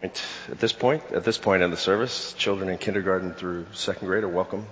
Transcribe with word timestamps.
At 0.00 0.20
this 0.60 0.72
point, 0.72 1.02
at 1.12 1.24
this 1.24 1.38
point 1.38 1.64
in 1.64 1.72
the 1.72 1.76
service, 1.76 2.32
children 2.34 2.68
in 2.68 2.78
kindergarten 2.78 3.32
through 3.32 3.66
second 3.72 4.06
grade 4.06 4.22
are 4.22 4.28
welcome 4.28 4.64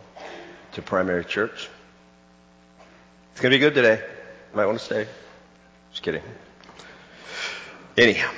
to 0.75 0.83
primary 0.83 1.25
church. 1.25 1.69
It's 3.33 3.41
going 3.41 3.51
to 3.51 3.57
be 3.57 3.59
good 3.59 3.75
today. 3.75 3.97
You 3.97 4.57
might 4.57 4.67
want 4.67 4.79
to 4.79 4.85
stay. 4.85 5.09
Just 5.91 6.05
kidding. 6.05 6.23
Anyhow, 7.99 8.31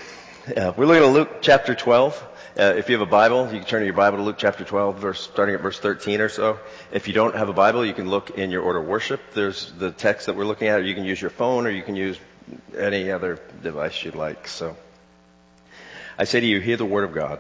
uh, 0.57 0.73
we're 0.79 0.87
looking 0.87 1.05
at 1.05 1.13
Luke 1.13 1.43
chapter 1.43 1.75
12. 1.75 2.27
Uh, 2.59 2.63
if 2.79 2.89
you 2.89 2.99
have 2.99 3.07
a 3.07 3.11
Bible, 3.11 3.53
you 3.53 3.59
can 3.59 3.69
turn 3.69 3.81
to 3.81 3.87
your 3.87 3.95
Bible 3.95 4.17
to 4.17 4.25
Luke 4.25 4.39
chapter 4.39 4.65
12, 4.65 4.99
verse, 4.99 5.21
starting 5.21 5.55
at 5.55 5.61
verse 5.61 5.79
13 5.79 6.23
or 6.23 6.31
so. 6.31 6.59
If 6.91 7.07
you 7.07 7.13
don't 7.13 7.37
have 7.37 7.51
a 7.51 7.53
Bible, 7.53 7.85
you 7.85 7.93
can 7.93 8.09
look 8.09 8.31
in 8.31 8.51
your 8.51 8.63
order 8.63 8.79
of 8.79 8.87
worship. 8.87 9.21
There's 9.35 9.73
the 9.73 9.91
text 9.91 10.25
that 10.25 10.37
we're 10.37 10.47
looking 10.47 10.69
at. 10.69 10.83
You 10.87 10.95
can 10.95 11.05
use 11.05 11.21
your 11.21 11.31
phone 11.31 11.67
or 11.67 11.71
you 11.71 11.83
can 11.83 11.97
use 11.97 12.19
any 12.75 13.11
other 13.11 13.39
device 13.63 14.03
you'd 14.05 14.15
like. 14.15 14.49
So. 14.49 14.75
I 16.21 16.25
say 16.25 16.41
to 16.41 16.47
you, 16.47 16.59
hear 16.59 16.77
the 16.77 16.85
word 16.85 17.05
of 17.05 17.15
God. 17.15 17.39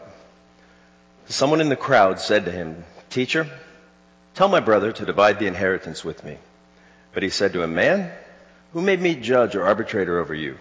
Someone 1.27 1.60
in 1.60 1.69
the 1.69 1.74
crowd 1.74 2.20
said 2.20 2.45
to 2.45 2.52
him, 2.52 2.84
Teacher, 3.10 3.48
tell 4.34 4.46
my 4.46 4.60
brother 4.60 4.92
to 4.92 5.05
divide 5.05 5.41
the 5.41 5.48
inheritance 5.48 6.05
with 6.05 6.23
me. 6.23 6.38
But 7.12 7.24
he 7.24 7.28
said 7.28 7.52
to 7.55 7.62
him, 7.62 7.74
Man, 7.74 8.12
who 8.72 8.80
made 8.80 9.00
me 9.00 9.16
judge 9.16 9.56
or 9.56 9.66
arbitrator 9.66 10.20
over 10.20 10.33
you? 10.33 10.59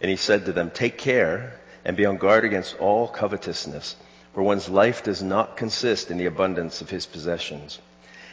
And 0.00 0.08
he 0.08 0.16
said 0.16 0.44
to 0.44 0.52
them, 0.52 0.70
Take 0.70 0.98
care 0.98 1.58
and 1.84 1.96
be 1.96 2.06
on 2.06 2.16
guard 2.16 2.44
against 2.44 2.78
all 2.78 3.08
covetousness, 3.08 3.96
for 4.34 4.44
one's 4.44 4.68
life 4.68 5.02
does 5.02 5.20
not 5.20 5.56
consist 5.56 6.12
in 6.12 6.18
the 6.18 6.26
abundance 6.26 6.80
of 6.80 6.90
his 6.90 7.06
possessions. 7.06 7.80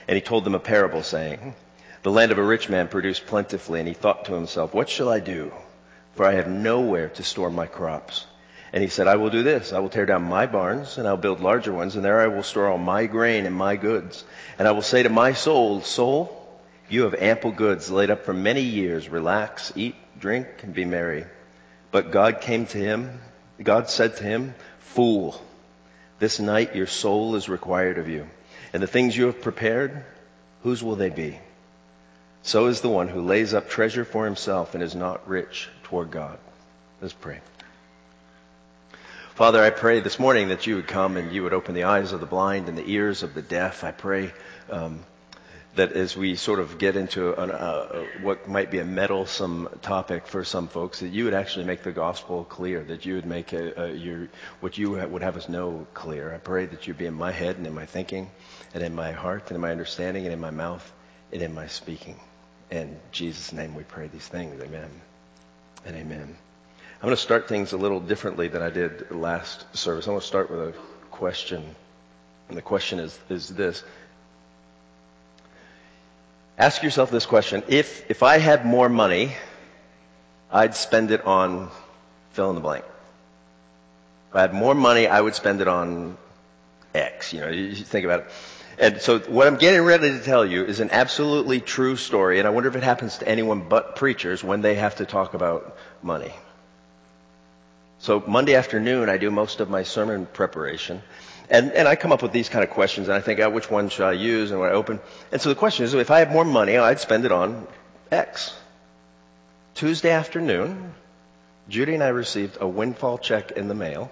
And 0.08 0.16
he 0.16 0.22
told 0.22 0.44
them 0.44 0.54
a 0.54 0.60
parable, 0.60 1.02
saying, 1.02 1.56
The 2.04 2.12
land 2.12 2.32
of 2.32 2.38
a 2.38 2.44
rich 2.44 2.70
man 2.70 2.88
produced 2.88 3.26
plentifully, 3.26 3.80
and 3.80 3.88
he 3.88 3.96
thought 3.96 4.26
to 4.26 4.36
himself, 4.36 4.72
What 4.72 4.88
shall 4.88 5.10
I 5.10 5.20
do? 5.20 5.52
For 6.14 6.26
I 6.26 6.34
have 6.34 6.48
nowhere 6.48 7.10
to 7.10 7.24
store 7.24 7.50
my 7.50 7.66
crops. 7.66 8.28
And 8.72 8.84
he 8.84 8.90
said, 8.90 9.08
I 9.08 9.16
will 9.16 9.30
do 9.30 9.44
this. 9.44 9.74
I 9.74 9.80
will 9.80 9.90
tear 9.90 10.06
down 10.06 10.24
my 10.24 10.46
barns 10.46 10.98
and 10.98 11.08
I'll 11.08 11.18
build 11.18 11.40
larger 11.42 11.74
ones 11.74 11.96
and 11.96 12.06
there 12.06 12.22
I 12.22 12.28
will 12.28 12.44
store 12.44 12.68
all 12.68 12.78
my 12.78 13.06
grain 13.08 13.46
and 13.46 13.56
my 13.56 13.76
goods. 13.76 14.24
And 14.58 14.68
I 14.68 14.72
will 14.72 14.84
say 14.84 15.04
to 15.04 15.10
my 15.10 15.34
soul, 15.34 15.82
soul, 15.82 16.36
you 16.90 17.04
have 17.04 17.16
ample 17.16 17.52
goods 17.52 17.90
laid 17.90 18.12
up 18.12 18.26
for 18.26 18.34
many 18.34 18.62
years. 18.62 19.10
Relax, 19.10 19.72
eat, 19.76 19.96
drink, 20.20 20.48
and 20.64 20.74
be 20.74 20.86
merry. 20.86 21.26
But 21.92 22.12
God 22.12 22.42
came 22.42 22.66
to 22.68 22.78
him. 22.78 23.20
God 23.62 23.90
said 23.90 24.18
to 24.18 24.24
him, 24.24 24.56
fool, 24.80 25.40
this 26.20 26.40
night 26.40 26.76
your 26.76 26.88
soul 26.88 27.36
is 27.36 27.50
required 27.50 27.98
of 27.98 28.08
you. 28.08 28.28
And 28.74 28.84
the 28.84 28.88
things 28.88 29.18
you 29.18 29.26
have 29.26 29.42
prepared, 29.42 30.04
whose 30.64 30.84
will 30.84 30.96
they 30.96 31.10
be? 31.10 31.40
So 32.44 32.68
is 32.68 32.82
the 32.82 32.90
one 32.90 33.08
who 33.08 33.22
lays 33.22 33.54
up 33.54 33.70
treasure 33.70 34.06
for 34.06 34.26
himself 34.26 34.74
and 34.74 34.84
is 34.84 34.96
not 34.96 35.28
rich 35.28 35.70
toward 35.84 36.12
God. 36.12 36.38
Let's 37.02 37.14
pray. 37.14 37.40
Father, 39.40 39.64
I 39.64 39.70
pray 39.70 40.02
this 40.02 40.20
morning 40.20 40.50
that 40.50 40.68
you 40.68 40.76
would 40.76 40.88
come 40.90 41.16
and 41.16 41.32
you 41.32 41.44
would 41.44 41.54
open 41.54 41.74
the 41.74 41.86
eyes 41.86 42.12
of 42.12 42.20
the 42.20 42.26
blind 42.26 42.68
and 42.68 42.78
the 42.78 42.84
ears 42.92 43.24
of 43.24 43.34
the 43.34 43.42
deaf. 43.42 43.86
I 43.86 43.92
pray 43.92 44.34
um, 44.70 45.06
that 45.76 45.94
as 45.94 46.18
we 46.18 46.36
sort 46.36 46.60
of 46.60 46.78
get 46.78 46.98
into 46.98 47.42
an, 47.42 47.50
uh, 47.50 48.04
what 48.22 48.50
might 48.50 48.70
be 48.70 48.80
a 48.80 48.84
meddlesome 48.84 49.70
topic 49.82 50.28
for 50.28 50.44
some 50.44 50.68
folks, 50.68 51.00
that 51.00 51.08
you 51.08 51.24
would 51.24 51.34
actually 51.34 51.64
make 51.64 51.84
the 51.84 51.94
gospel 51.94 52.44
clear, 52.44 52.84
that 52.84 53.06
you 53.06 53.16
would 53.16 53.26
make 53.26 53.54
a, 53.54 53.82
a, 53.82 53.94
your, 53.94 54.28
what 54.60 54.78
you 54.78 54.92
would 54.92 55.22
have 55.22 55.38
us 55.38 55.48
know 55.48 55.88
clear. 55.94 56.34
I 56.34 56.38
pray 56.38 56.66
that 56.66 56.86
you'd 56.86 56.98
be 56.98 57.06
in 57.06 57.14
my 57.14 57.32
head 57.32 57.56
and 57.56 57.66
in 57.66 57.74
my 57.74 57.86
thinking 57.86 58.30
and 58.74 58.84
in 58.84 58.94
my 58.94 59.14
heart 59.14 59.44
and 59.48 59.56
in 59.56 59.62
my 59.62 59.72
understanding 59.72 60.26
and 60.26 60.34
in 60.34 60.42
my 60.42 60.52
mouth 60.52 60.92
and 61.32 61.42
in 61.42 61.54
my 61.54 61.68
speaking. 61.68 62.20
In 62.72 63.00
Jesus' 63.14 63.54
name 63.54 63.74
we 63.74 63.84
pray 63.84 64.08
these 64.08 64.28
things. 64.28 64.62
Amen 64.62 64.90
and 65.86 65.96
amen. 65.96 66.36
I'm 67.02 67.06
going 67.08 67.16
to 67.16 67.22
start 67.22 67.48
things 67.48 67.72
a 67.72 67.78
little 67.78 68.02
differently 68.02 68.50
than 68.50 68.62
I 68.62 68.70
did 68.70 69.10
last 69.10 69.66
service. 69.74 70.06
I'm 70.06 70.12
going 70.12 70.20
to 70.22 70.28
start 70.28 70.52
with 70.52 70.60
a 70.60 70.74
question. 71.12 71.64
And 72.50 72.58
the 72.58 72.62
question 72.62 73.00
is, 73.00 73.18
is 73.30 73.48
this. 73.48 73.84
Ask 76.58 76.84
yourself 76.84 77.10
this 77.10 77.26
question. 77.26 77.64
If, 77.70 78.12
if 78.12 78.22
I 78.22 78.38
had 78.38 78.66
more 78.66 78.90
money, 78.90 79.34
I'd 80.52 80.76
spend 80.76 81.12
it 81.12 81.26
on 81.26 81.72
fill 82.34 82.50
in 82.50 82.56
the 82.56 82.62
blank. 82.62 82.84
If 84.32 84.36
I 84.36 84.42
had 84.42 84.54
more 84.54 84.76
money, 84.76 85.08
I 85.08 85.22
would 85.22 85.36
spend 85.36 85.62
it 85.62 85.70
on 85.70 86.18
X. 86.94 87.32
You 87.32 87.40
know, 87.40 87.48
you 87.48 87.76
think 87.76 88.04
about 88.04 88.22
it. 88.22 88.26
And 88.78 89.02
so 89.02 89.20
what 89.20 89.48
I'm 89.48 89.56
getting 89.56 89.84
ready 89.84 90.10
to 90.10 90.20
tell 90.20 90.46
you 90.46 90.66
is 90.66 90.82
an 90.82 90.90
absolutely 90.92 91.62
true 91.62 91.96
story, 91.96 92.40
and 92.40 92.48
I 92.48 92.52
wonder 92.52 92.68
if 92.68 92.76
it 92.76 92.84
happens 92.84 93.20
to 93.20 93.28
anyone 93.28 93.70
but 93.70 93.96
preachers 93.96 94.44
when 94.44 94.62
they 94.62 94.76
have 94.76 94.96
to 94.98 95.06
talk 95.06 95.34
about 95.34 95.78
money. 96.04 96.34
So 98.00 98.24
Monday 98.26 98.56
afternoon, 98.56 99.10
I 99.10 99.18
do 99.18 99.30
most 99.30 99.60
of 99.60 99.70
my 99.70 99.84
sermon 99.84 100.26
preparation. 100.26 101.02
And, 101.50 101.74
and 101.74 101.88
I 101.88 101.96
come 101.96 102.12
up 102.12 102.22
with 102.22 102.32
these 102.32 102.48
kind 102.48 102.64
of 102.64 102.70
questions, 102.70 103.08
and 103.08 103.18
I 103.18 103.22
think, 103.22 103.40
oh, 103.40 103.50
which 103.50 103.70
one 103.70 103.90
should 103.90 104.06
I 104.06 104.14
use? 104.14 104.52
And 104.52 104.60
when 104.60 104.70
I 104.70 104.74
open, 104.74 105.00
and 105.32 105.42
so 105.42 105.50
the 105.50 105.56
question 105.56 105.84
is, 105.84 105.94
if 105.94 106.12
I 106.12 106.20
had 106.20 106.32
more 106.32 106.46
money, 106.46 106.78
I'd 106.78 107.00
spend 107.00 107.26
it 107.26 107.32
on 107.32 107.68
X. 108.12 108.56
Tuesday 109.76 110.12
afternoon, 110.12 110.94
Judy 111.68 111.94
and 111.94 112.04
I 112.04 112.10
received 112.10 112.58
a 112.62 112.68
windfall 112.68 113.18
check 113.18 113.52
in 113.52 113.68
the 113.68 113.76
mail 113.76 114.12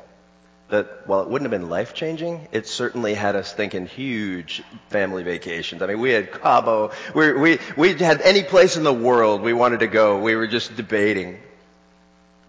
that, 0.70 1.08
while 1.08 1.22
it 1.22 1.30
wouldn't 1.30 1.50
have 1.50 1.60
been 1.60 1.70
life 1.70 1.94
changing, 1.94 2.48
it 2.52 2.68
certainly 2.68 3.14
had 3.14 3.36
us 3.38 3.54
thinking 3.54 3.86
huge 3.86 4.64
family 4.90 5.24
vacations. 5.24 5.82
I 5.82 5.88
mean, 5.88 6.00
we 6.00 6.12
had 6.12 6.32
Cabo, 6.32 6.92
we, 7.16 7.32
we, 7.34 7.60
we 7.78 7.94
had 7.94 8.22
any 8.22 8.44
place 8.44 8.76
in 8.76 8.84
the 8.84 8.94
world 8.94 9.42
we 9.42 9.54
wanted 9.54 9.80
to 9.80 9.88
go. 9.88 10.20
We 10.20 10.36
were 10.36 10.48
just 10.48 10.76
debating. 10.76 11.40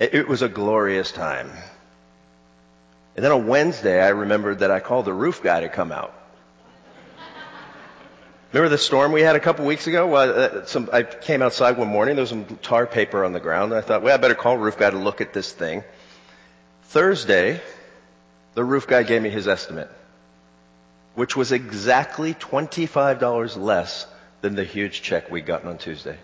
It 0.00 0.28
was 0.28 0.42
a 0.42 0.48
glorious 0.48 1.10
time. 1.10 1.50
And 3.16 3.24
then 3.24 3.32
on 3.32 3.48
Wednesday, 3.48 4.00
I 4.00 4.10
remembered 4.10 4.60
that 4.60 4.70
I 4.70 4.78
called 4.78 5.06
the 5.06 5.12
roof 5.12 5.42
guy 5.42 5.60
to 5.60 5.68
come 5.68 5.90
out. 5.90 6.14
Remember 8.52 8.68
the 8.70 8.78
storm 8.78 9.12
we 9.12 9.22
had 9.22 9.34
a 9.34 9.40
couple 9.40 9.66
weeks 9.66 9.88
ago? 9.88 10.06
Well, 10.06 10.60
uh, 10.60 10.64
some, 10.64 10.88
I 10.92 11.02
came 11.02 11.42
outside 11.42 11.76
one 11.76 11.88
morning. 11.88 12.14
There 12.14 12.22
was 12.22 12.30
some 12.30 12.44
tar 12.62 12.86
paper 12.86 13.24
on 13.24 13.32
the 13.32 13.40
ground. 13.40 13.72
And 13.72 13.78
I 13.78 13.82
thought, 13.82 14.02
well, 14.02 14.14
I 14.14 14.16
better 14.18 14.36
call 14.36 14.56
the 14.56 14.62
roof 14.62 14.78
guy 14.78 14.88
to 14.88 14.96
look 14.96 15.20
at 15.20 15.34
this 15.34 15.52
thing. 15.52 15.82
Thursday, 16.84 17.60
the 18.54 18.64
roof 18.64 18.86
guy 18.86 19.02
gave 19.02 19.20
me 19.20 19.30
his 19.30 19.48
estimate, 19.48 19.90
which 21.14 21.36
was 21.36 21.52
exactly 21.52 22.34
$25 22.34 23.58
less 23.58 24.06
than 24.40 24.54
the 24.54 24.64
huge 24.64 25.02
check 25.02 25.30
we'd 25.30 25.44
gotten 25.44 25.68
on 25.68 25.76
Tuesday. 25.76 26.16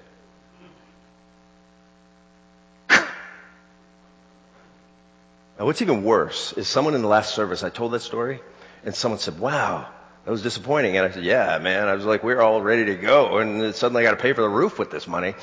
Now, 5.59 5.67
what's 5.67 5.83
even 5.83 6.03
worse 6.03 6.53
is 6.55 6.67
someone 6.67 6.95
in 6.95 7.03
the 7.03 7.09
last 7.09 7.35
service, 7.35 7.63
I 7.63 7.71
told 7.71 7.93
that 7.93 8.01
story, 8.01 8.41
and 8.85 8.95
someone 8.95 9.21
said, 9.21 9.39
wow, 9.39 9.89
that 10.25 10.31
was 10.31 10.43
disappointing. 10.43 10.97
And 10.97 11.07
I 11.07 11.11
said, 11.11 11.25
yeah, 11.25 11.59
man. 11.59 11.89
I 11.89 11.95
was 11.95 12.05
like, 12.05 12.25
we're 12.25 12.41
all 12.41 12.61
ready 12.61 12.87
to 12.87 12.97
go. 12.97 13.39
And 13.39 13.75
suddenly 13.75 14.03
I 14.03 14.11
got 14.11 14.17
to 14.17 14.23
pay 14.23 14.33
for 14.33 14.43
the 14.43 14.49
roof 14.49 14.79
with 14.79 14.91
this 14.91 15.07
money. 15.07 15.35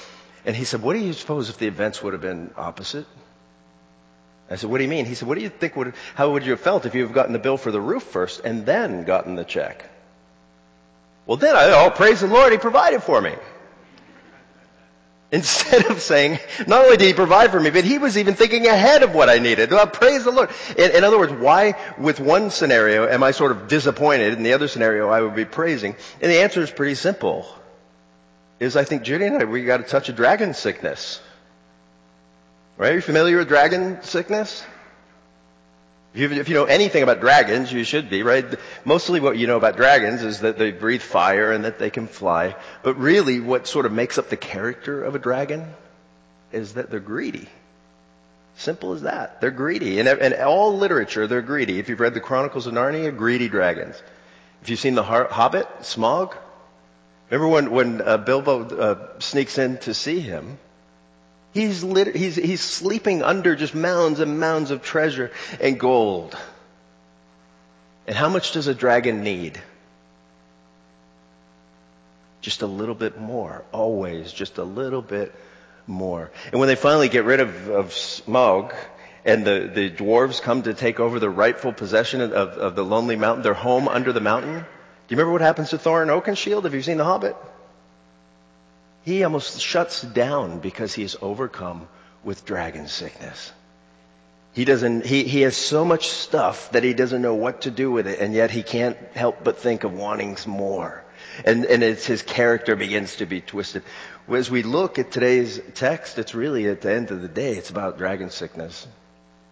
And 0.46 0.56
he 0.56 0.66
said, 0.66 0.82
what 0.82 0.94
do 0.94 1.00
you 1.00 1.14
suppose 1.14 1.50
if 1.50 1.58
the 1.58 1.68
events 1.68 2.02
would 2.02 2.14
have 2.14 2.22
been 2.22 2.52
opposite? 2.58 3.06
I 4.50 4.56
said, 4.56 4.70
what 4.70 4.80
do 4.80 4.84
you 4.84 4.90
mean? 4.90 5.06
He 5.06 5.16
said, 5.16 5.28
what 5.28 5.38
do 5.38 5.44
you 5.44 5.50
think 5.50 5.76
would, 5.78 5.94
how 6.16 6.32
would 6.32 6.44
you 6.44 6.52
have 6.52 6.60
felt 6.60 6.86
if 6.86 6.94
you 6.94 7.04
have 7.04 7.14
gotten 7.14 7.32
the 7.32 7.40
bill 7.40 7.58
for 7.58 7.72
the 7.72 7.80
roof 7.80 8.04
first 8.04 8.42
and 8.44 8.66
then 8.66 9.06
gotten 9.06 9.36
the 9.36 9.46
check? 9.46 9.90
Well, 11.26 11.38
then 11.38 11.56
I, 11.56 11.86
oh, 11.86 11.90
praise 11.92 12.20
the 12.20 12.28
Lord, 12.28 12.52
he 12.52 12.58
provided 12.58 13.02
for 13.02 13.22
me. 13.22 13.34
Instead 15.34 15.86
of 15.90 16.02
saying, 16.02 16.40
not 16.68 16.84
only 16.84 16.98
did 16.98 17.08
he 17.08 17.14
provide 17.14 17.52
for 17.52 17.60
me, 17.60 17.70
but 17.70 17.86
he 17.86 17.98
was 17.98 18.18
even 18.18 18.34
thinking 18.34 18.68
ahead 18.68 19.02
of 19.02 19.16
what 19.16 19.30
I 19.30 19.40
needed. 19.40 19.72
Well, 19.72 19.88
praise 19.88 20.26
the 20.26 20.32
Lord. 20.32 20.50
In, 20.78 20.92
in, 20.92 21.04
other 21.06 21.18
words, 21.18 21.32
why 21.32 21.76
with 21.98 22.20
one 22.20 22.50
scenario 22.50 23.08
am 23.08 23.24
I 23.24 23.32
sort 23.32 23.54
of 23.54 23.70
disappointed 23.70 24.34
and 24.34 24.46
the 24.46 24.52
other 24.52 24.68
scenario 24.68 25.08
I 25.08 25.22
would 25.22 25.34
be 25.34 25.46
praising? 25.46 25.96
And 26.20 26.30
the 26.30 26.42
answer 26.42 26.62
is 26.62 26.70
pretty 26.70 26.96
simple. 26.96 27.48
Is 28.60 28.76
I 28.76 28.84
think 28.84 29.04
Judy 29.04 29.26
and 29.26 29.38
I, 29.38 29.46
we 29.46 29.64
got 29.64 29.80
a 29.80 29.84
touch 29.84 30.10
of 30.10 30.18
dragon 30.18 30.54
sickness. 30.54 31.22
Right? 32.78 32.92
Are 32.92 32.96
you 32.96 33.02
familiar 33.02 33.38
with 33.38 33.48
dragon 33.48 34.04
sickness? 34.04 34.66
If 36.14 36.50
you 36.50 36.56
know 36.56 36.66
anything 36.66 37.04
about 37.04 37.22
dragons, 37.22 37.72
you 37.72 37.86
should 37.86 38.10
be, 38.10 38.22
right? 38.22 38.46
Mostly 38.84 39.22
what 39.22 39.38
you 39.38 39.48
know 39.48 39.56
about 39.56 39.78
dragons 39.78 40.24
is 40.24 40.42
that 40.42 40.58
they 40.58 40.72
breathe 40.72 41.02
fire 41.02 41.54
and 41.54 41.64
that 41.64 41.80
they 41.80 41.90
can 41.90 42.08
fly. 42.08 42.56
But 42.84 42.98
really 43.00 43.40
what 43.40 43.66
sort 43.66 43.86
of 43.86 43.94
makes 43.94 44.18
up 44.18 44.30
the 44.30 44.36
character 44.36 45.04
of 45.04 45.16
a 45.16 45.20
dragon 45.20 45.74
is 46.52 46.74
that 46.74 46.90
they're 46.90 47.00
greedy. 47.00 47.48
Simple 48.58 48.92
as 48.92 49.04
that. 49.04 49.40
They're 49.40 49.52
greedy. 49.52 50.00
In 50.00 50.34
all 50.44 50.78
literature, 50.78 51.28
they're 51.28 51.42
greedy. 51.42 51.80
If 51.80 51.88
you've 51.88 52.02
read 52.02 52.14
the 52.14 52.20
Chronicles 52.20 52.68
of 52.68 52.74
Narnia, 52.74 53.16
greedy 53.16 53.48
dragons. 53.48 53.96
If 54.62 54.70
you've 54.70 54.80
seen 54.80 54.96
The 54.96 55.04
Hobbit, 55.04 55.68
Smaug, 55.80 56.36
remember 57.30 57.48
when, 57.48 57.72
when 57.72 58.02
uh, 58.02 58.18
Bilbo 58.18 58.66
uh, 58.66 59.20
sneaks 59.20 59.58
in 59.58 59.78
to 59.80 59.94
see 59.94 60.20
him, 60.20 60.60
He's, 61.54 61.84
lit- 61.84 62.16
he's, 62.16 62.36
he's 62.36 62.62
sleeping 62.62 63.24
under 63.24 63.56
just 63.56 63.76
mounds 63.76 64.20
and 64.20 64.40
mounds 64.40 64.72
of 64.72 64.82
treasure 64.82 65.32
and 65.60 65.80
gold. 65.80 66.38
And 68.08 68.16
how 68.16 68.30
much 68.30 68.54
does 68.54 68.68
a 68.68 68.74
dragon 68.74 69.24
need? 69.24 69.60
Just 72.40 72.62
a 72.62 72.68
little 72.68 72.96
bit 72.96 73.20
more. 73.20 73.64
Always 73.72 74.32
just 74.32 74.58
a 74.58 74.64
little 74.64 75.02
bit 75.02 75.34
more. 75.88 76.32
And 76.52 76.60
when 76.60 76.68
they 76.68 76.76
finally 76.76 77.10
get 77.10 77.26
rid 77.26 77.40
of, 77.40 77.70
of 77.70 77.90
Smaug 77.90 78.74
and 79.26 79.46
the, 79.46 79.70
the 79.74 79.92
dwarves 79.92 80.42
come 80.42 80.64
to 80.64 80.74
take 80.74 81.00
over 81.00 81.20
the 81.20 81.30
rightful 81.30 81.74
possession 81.74 82.22
of, 82.22 82.34
of 82.34 82.76
the 82.76 82.84
lonely 82.84 83.16
mountain, 83.16 83.44
their 83.44 83.54
home 83.54 83.88
under 83.88 84.14
the 84.14 84.22
mountain. 84.22 84.54
Do 84.54 84.60
you 85.10 85.18
remember 85.18 85.34
what 85.34 85.42
happens 85.42 85.72
to 85.72 85.78
Thorin 85.78 86.08
Oakenshield? 86.08 86.64
Have 86.64 86.74
you 86.74 86.82
seen 86.82 86.98
The 86.98 87.04
Hobbit? 87.04 87.36
He 89.04 89.24
almost 89.24 89.60
shuts 89.60 90.02
down 90.02 90.60
because 90.60 90.94
he 90.94 91.04
is 91.04 91.18
overcome 91.22 91.88
with 92.24 92.46
dragon 92.46 92.88
sickness. 92.88 93.52
He 94.54 94.66
doesn't, 94.66 95.06
he, 95.06 95.24
he 95.24 95.42
has 95.42 95.56
so 95.56 95.86
much 95.86 96.10
stuff 96.10 96.72
that 96.72 96.84
he 96.84 96.94
doesn't 96.94 97.22
know 97.22 97.36
what 97.36 97.62
to 97.62 97.72
do 97.72 97.90
with 97.90 98.06
it, 98.06 98.20
and 98.20 98.34
yet 98.34 98.52
he 98.52 98.64
can't 98.64 98.98
help 99.14 99.44
but 99.44 99.58
think 99.58 99.84
of 99.84 99.94
wanting 99.94 100.38
more. 100.46 101.04
And, 101.46 101.66
and 101.66 101.82
it's 101.84 102.06
his 102.06 102.22
character 102.22 102.76
begins 102.76 103.16
to 103.18 103.26
be 103.26 103.40
twisted. 103.40 103.84
As 104.30 104.52
we 104.52 104.64
look 104.64 105.00
at 105.00 105.12
today's 105.12 105.60
text, 105.74 106.20
it's 106.20 106.36
really 106.36 106.68
at 106.68 106.82
the 106.82 106.92
end 106.92 107.12
of 107.12 107.22
the 107.22 107.28
day, 107.30 107.56
it's 107.56 107.70
about 107.70 107.98
dragon 107.98 108.30
sickness. 108.30 108.88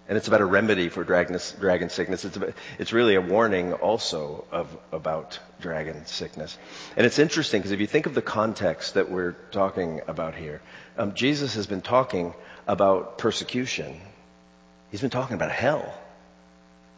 And 0.09 0.17
it's 0.17 0.27
about 0.27 0.41
a 0.41 0.45
remedy 0.45 0.89
for 0.89 1.03
dragon, 1.05 1.39
dragon 1.59 1.89
sickness. 1.89 2.25
It's, 2.25 2.35
about, 2.35 2.53
it's 2.79 2.91
really 2.91 3.15
a 3.15 3.21
warning 3.21 3.73
also 3.73 4.43
of, 4.51 4.75
about 4.91 5.39
dragon 5.61 6.05
sickness. 6.07 6.57
And 6.97 7.05
it's 7.05 7.19
interesting 7.19 7.61
because 7.61 7.71
if 7.71 7.79
you 7.79 7.87
think 7.87 8.07
of 8.07 8.15
the 8.15 8.21
context 8.21 8.95
that 8.95 9.09
we're 9.09 9.33
talking 9.51 10.01
about 10.07 10.35
here, 10.35 10.61
um, 10.97 11.13
Jesus 11.13 11.53
has 11.55 11.67
been 11.67 11.81
talking 11.81 12.33
about 12.67 13.19
persecution 13.19 14.01
He's 14.91 15.01
been 15.01 15.09
talking 15.09 15.35
about 15.35 15.51
hell. 15.51 15.93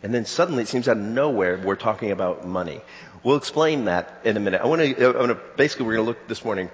And 0.04 0.14
then 0.14 0.26
suddenly 0.26 0.64
it 0.64 0.68
seems 0.68 0.88
out 0.88 0.98
of 0.98 1.04
nowhere 1.04 1.60
we're 1.64 1.76
talking 1.76 2.12
about 2.12 2.48
money. 2.48 2.82
We'll 3.24 3.38
explain 3.38 3.86
that 3.86 4.22
in 4.24 4.36
a 4.36 4.40
minute. 4.40 4.62
I 4.62 4.66
want 4.66 4.82
to, 4.82 5.40
basically 5.58 5.86
we're 5.86 5.96
going 5.96 6.06
to 6.06 6.10
look 6.10 6.28
this 6.28 6.44
morning 6.44 6.72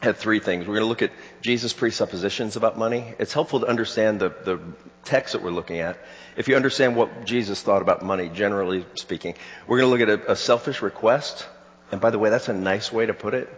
at 0.00 0.16
three 0.16 0.38
things. 0.38 0.66
We're 0.66 0.74
going 0.74 0.84
to 0.84 0.88
look 0.88 1.02
at 1.02 1.12
Jesus' 1.40 1.72
presuppositions 1.72 2.56
about 2.56 2.78
money. 2.78 3.14
It's 3.18 3.32
helpful 3.32 3.60
to 3.60 3.66
understand 3.66 4.20
the, 4.20 4.28
the 4.28 4.60
text 5.04 5.32
that 5.32 5.42
we're 5.42 5.50
looking 5.50 5.78
at. 5.78 5.98
If 6.36 6.48
you 6.48 6.56
understand 6.56 6.94
what 6.94 7.24
Jesus 7.24 7.60
thought 7.62 7.82
about 7.82 8.02
money, 8.02 8.28
generally 8.28 8.86
speaking, 8.94 9.34
we're 9.66 9.78
going 9.78 9.98
to 9.98 10.04
look 10.04 10.20
at 10.20 10.28
a, 10.28 10.32
a 10.32 10.36
selfish 10.36 10.82
request. 10.82 11.46
And 11.90 12.00
by 12.00 12.10
the 12.10 12.18
way, 12.18 12.30
that's 12.30 12.48
a 12.48 12.52
nice 12.52 12.92
way 12.92 13.06
to 13.06 13.14
put 13.14 13.34
it. 13.34 13.48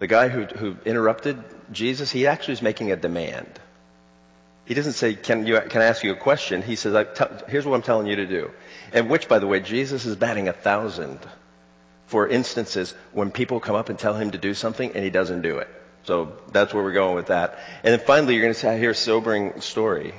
The 0.00 0.08
guy 0.08 0.28
who, 0.28 0.44
who 0.46 0.76
interrupted 0.84 1.42
Jesus, 1.70 2.10
he 2.10 2.26
actually 2.26 2.54
is 2.54 2.62
making 2.62 2.90
a 2.90 2.96
demand. 2.96 3.60
He 4.64 4.74
doesn't 4.74 4.94
say, 4.94 5.14
can, 5.14 5.46
you, 5.46 5.60
can 5.60 5.80
I 5.82 5.86
ask 5.86 6.02
you 6.02 6.12
a 6.12 6.16
question? 6.16 6.62
He 6.62 6.76
says, 6.76 7.06
here's 7.48 7.66
what 7.66 7.74
I'm 7.76 7.82
telling 7.82 8.06
you 8.08 8.16
to 8.16 8.26
do. 8.26 8.50
And 8.92 9.08
which, 9.10 9.28
by 9.28 9.38
the 9.38 9.46
way, 9.46 9.60
Jesus 9.60 10.06
is 10.06 10.16
batting 10.16 10.48
a 10.48 10.52
thousand 10.52 11.20
for 12.12 12.28
instances 12.28 12.92
when 13.12 13.30
people 13.30 13.58
come 13.58 13.74
up 13.74 13.88
and 13.88 13.98
tell 13.98 14.12
him 14.12 14.32
to 14.32 14.38
do 14.38 14.52
something 14.52 14.92
and 14.94 15.02
he 15.02 15.08
doesn't 15.08 15.40
do 15.40 15.58
it. 15.58 15.68
So 16.04 16.34
that's 16.52 16.74
where 16.74 16.84
we're 16.84 16.92
going 16.92 17.14
with 17.14 17.28
that. 17.28 17.58
And 17.82 17.92
then 17.92 18.06
finally, 18.06 18.34
you're 18.34 18.42
going 18.42 18.54
to 18.54 18.76
hear 18.76 18.90
a 18.90 18.94
sobering 18.94 19.62
story, 19.62 20.12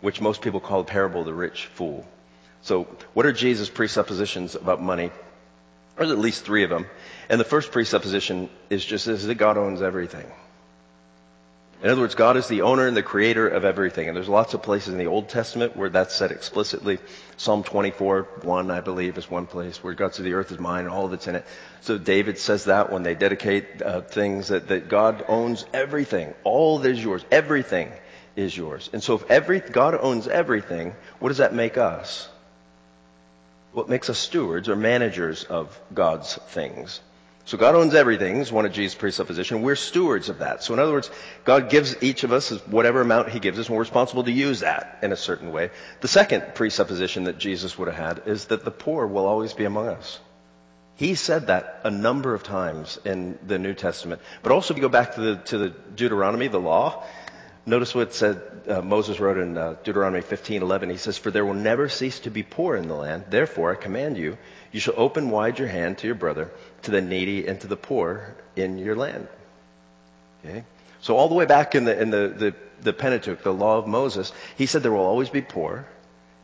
which 0.00 0.20
most 0.20 0.42
people 0.42 0.60
call 0.60 0.84
the 0.84 0.90
parable 0.90 1.20
of 1.22 1.26
the 1.26 1.34
rich 1.34 1.66
fool. 1.74 2.06
So 2.62 2.84
what 3.14 3.26
are 3.26 3.32
Jesus' 3.32 3.68
presuppositions 3.68 4.54
about 4.54 4.80
money? 4.80 5.10
There's 5.96 6.12
at 6.12 6.18
least 6.18 6.44
three 6.44 6.62
of 6.62 6.70
them. 6.70 6.86
And 7.28 7.40
the 7.40 7.44
first 7.44 7.72
presupposition 7.72 8.48
is 8.70 8.84
just 8.84 9.06
this, 9.06 9.24
that 9.24 9.34
God 9.34 9.58
owns 9.58 9.82
everything. 9.82 10.30
In 11.80 11.90
other 11.90 12.00
words, 12.00 12.16
God 12.16 12.36
is 12.36 12.48
the 12.48 12.62
owner 12.62 12.88
and 12.88 12.96
the 12.96 13.04
creator 13.04 13.46
of 13.46 13.64
everything. 13.64 14.08
And 14.08 14.16
there's 14.16 14.28
lots 14.28 14.52
of 14.52 14.62
places 14.62 14.92
in 14.92 14.98
the 14.98 15.06
Old 15.06 15.28
Testament 15.28 15.76
where 15.76 15.88
that's 15.88 16.14
said 16.14 16.32
explicitly. 16.32 16.98
Psalm 17.36 17.62
24, 17.62 18.24
1, 18.42 18.70
I 18.72 18.80
believe, 18.80 19.16
is 19.16 19.30
one 19.30 19.46
place 19.46 19.82
where 19.82 19.94
God 19.94 20.12
says 20.12 20.24
the 20.24 20.34
earth 20.34 20.50
is 20.50 20.58
mine 20.58 20.86
and 20.86 20.92
all 20.92 21.12
it's 21.12 21.28
in 21.28 21.36
it. 21.36 21.46
So 21.82 21.96
David 21.96 22.36
says 22.38 22.64
that 22.64 22.90
when 22.90 23.04
they 23.04 23.14
dedicate 23.14 23.80
uh, 23.80 24.00
things 24.00 24.48
that, 24.48 24.66
that 24.68 24.88
God 24.88 25.24
owns 25.28 25.64
everything. 25.72 26.34
All 26.42 26.78
that 26.80 26.90
is 26.90 27.02
yours. 27.02 27.24
Everything 27.30 27.92
is 28.34 28.56
yours. 28.56 28.90
And 28.92 29.00
so 29.00 29.14
if 29.14 29.30
every, 29.30 29.60
God 29.60 29.96
owns 30.00 30.26
everything, 30.26 30.96
what 31.20 31.28
does 31.28 31.38
that 31.38 31.54
make 31.54 31.78
us? 31.78 32.28
What 33.70 33.88
makes 33.88 34.10
us 34.10 34.18
stewards 34.18 34.68
or 34.68 34.74
managers 34.74 35.44
of 35.44 35.78
God's 35.94 36.34
things? 36.48 37.00
So 37.48 37.56
God 37.56 37.74
owns 37.74 37.94
everything 37.94 38.36
is 38.36 38.52
one 38.52 38.66
of 38.66 38.72
Jesus' 38.72 38.94
presuppositions. 38.94 39.62
We're 39.62 39.74
stewards 39.74 40.28
of 40.28 40.40
that. 40.40 40.62
So 40.62 40.74
in 40.74 40.80
other 40.80 40.92
words, 40.92 41.10
God 41.46 41.70
gives 41.70 41.96
each 42.02 42.22
of 42.22 42.30
us 42.30 42.50
whatever 42.66 43.00
amount 43.00 43.30
he 43.30 43.40
gives 43.40 43.58
us 43.58 43.68
and 43.68 43.74
we're 43.74 43.80
responsible 43.80 44.24
to 44.24 44.30
use 44.30 44.60
that 44.60 44.98
in 45.00 45.12
a 45.12 45.16
certain 45.16 45.50
way. 45.50 45.70
The 46.02 46.08
second 46.08 46.54
presupposition 46.54 47.24
that 47.24 47.38
Jesus 47.38 47.78
would 47.78 47.88
have 47.88 47.96
had 47.96 48.28
is 48.28 48.44
that 48.48 48.66
the 48.66 48.70
poor 48.70 49.06
will 49.06 49.24
always 49.24 49.54
be 49.54 49.64
among 49.64 49.88
us. 49.88 50.20
He 50.96 51.14
said 51.14 51.46
that 51.46 51.80
a 51.84 51.90
number 51.90 52.34
of 52.34 52.42
times 52.42 53.00
in 53.06 53.38
the 53.46 53.58
New 53.58 53.72
Testament. 53.72 54.20
But 54.42 54.52
also 54.52 54.74
if 54.74 54.78
you 54.78 54.82
go 54.82 54.90
back 54.90 55.14
to 55.14 55.20
the, 55.22 55.36
to 55.36 55.56
the 55.56 55.68
Deuteronomy, 55.70 56.48
the 56.48 56.60
law, 56.60 57.02
notice 57.68 57.94
what 57.94 58.14
said, 58.14 58.40
uh, 58.68 58.82
Moses 58.82 59.20
wrote 59.20 59.38
in 59.38 59.56
uh, 59.56 59.76
Deuteronomy 59.84 60.22
15:11. 60.22 60.90
He 60.90 60.96
says, 60.96 61.18
For 61.18 61.30
there 61.30 61.44
will 61.46 61.54
never 61.54 61.88
cease 61.88 62.20
to 62.20 62.30
be 62.30 62.42
poor 62.42 62.76
in 62.76 62.88
the 62.88 62.94
land. 62.94 63.24
Therefore 63.30 63.72
I 63.72 63.74
command 63.74 64.16
you, 64.16 64.38
you 64.72 64.80
shall 64.80 64.94
open 64.96 65.30
wide 65.30 65.58
your 65.58 65.68
hand 65.68 65.98
to 65.98 66.06
your 66.06 66.16
brother, 66.16 66.50
to 66.82 66.90
the 66.90 67.00
needy, 67.00 67.46
and 67.46 67.60
to 67.60 67.66
the 67.66 67.76
poor 67.76 68.34
in 68.56 68.78
your 68.78 68.96
land. 68.96 69.28
Okay? 70.44 70.64
So 71.00 71.16
all 71.16 71.28
the 71.28 71.34
way 71.34 71.46
back 71.46 71.74
in 71.74 71.84
the, 71.84 72.00
in 72.00 72.10
the, 72.10 72.28
the, 72.28 72.54
the 72.80 72.92
Pentateuch, 72.92 73.42
the 73.42 73.52
law 73.52 73.78
of 73.78 73.86
Moses, 73.86 74.32
he 74.56 74.66
said 74.66 74.82
there 74.82 74.92
will 74.92 75.00
always 75.00 75.30
be 75.30 75.42
poor. 75.42 75.86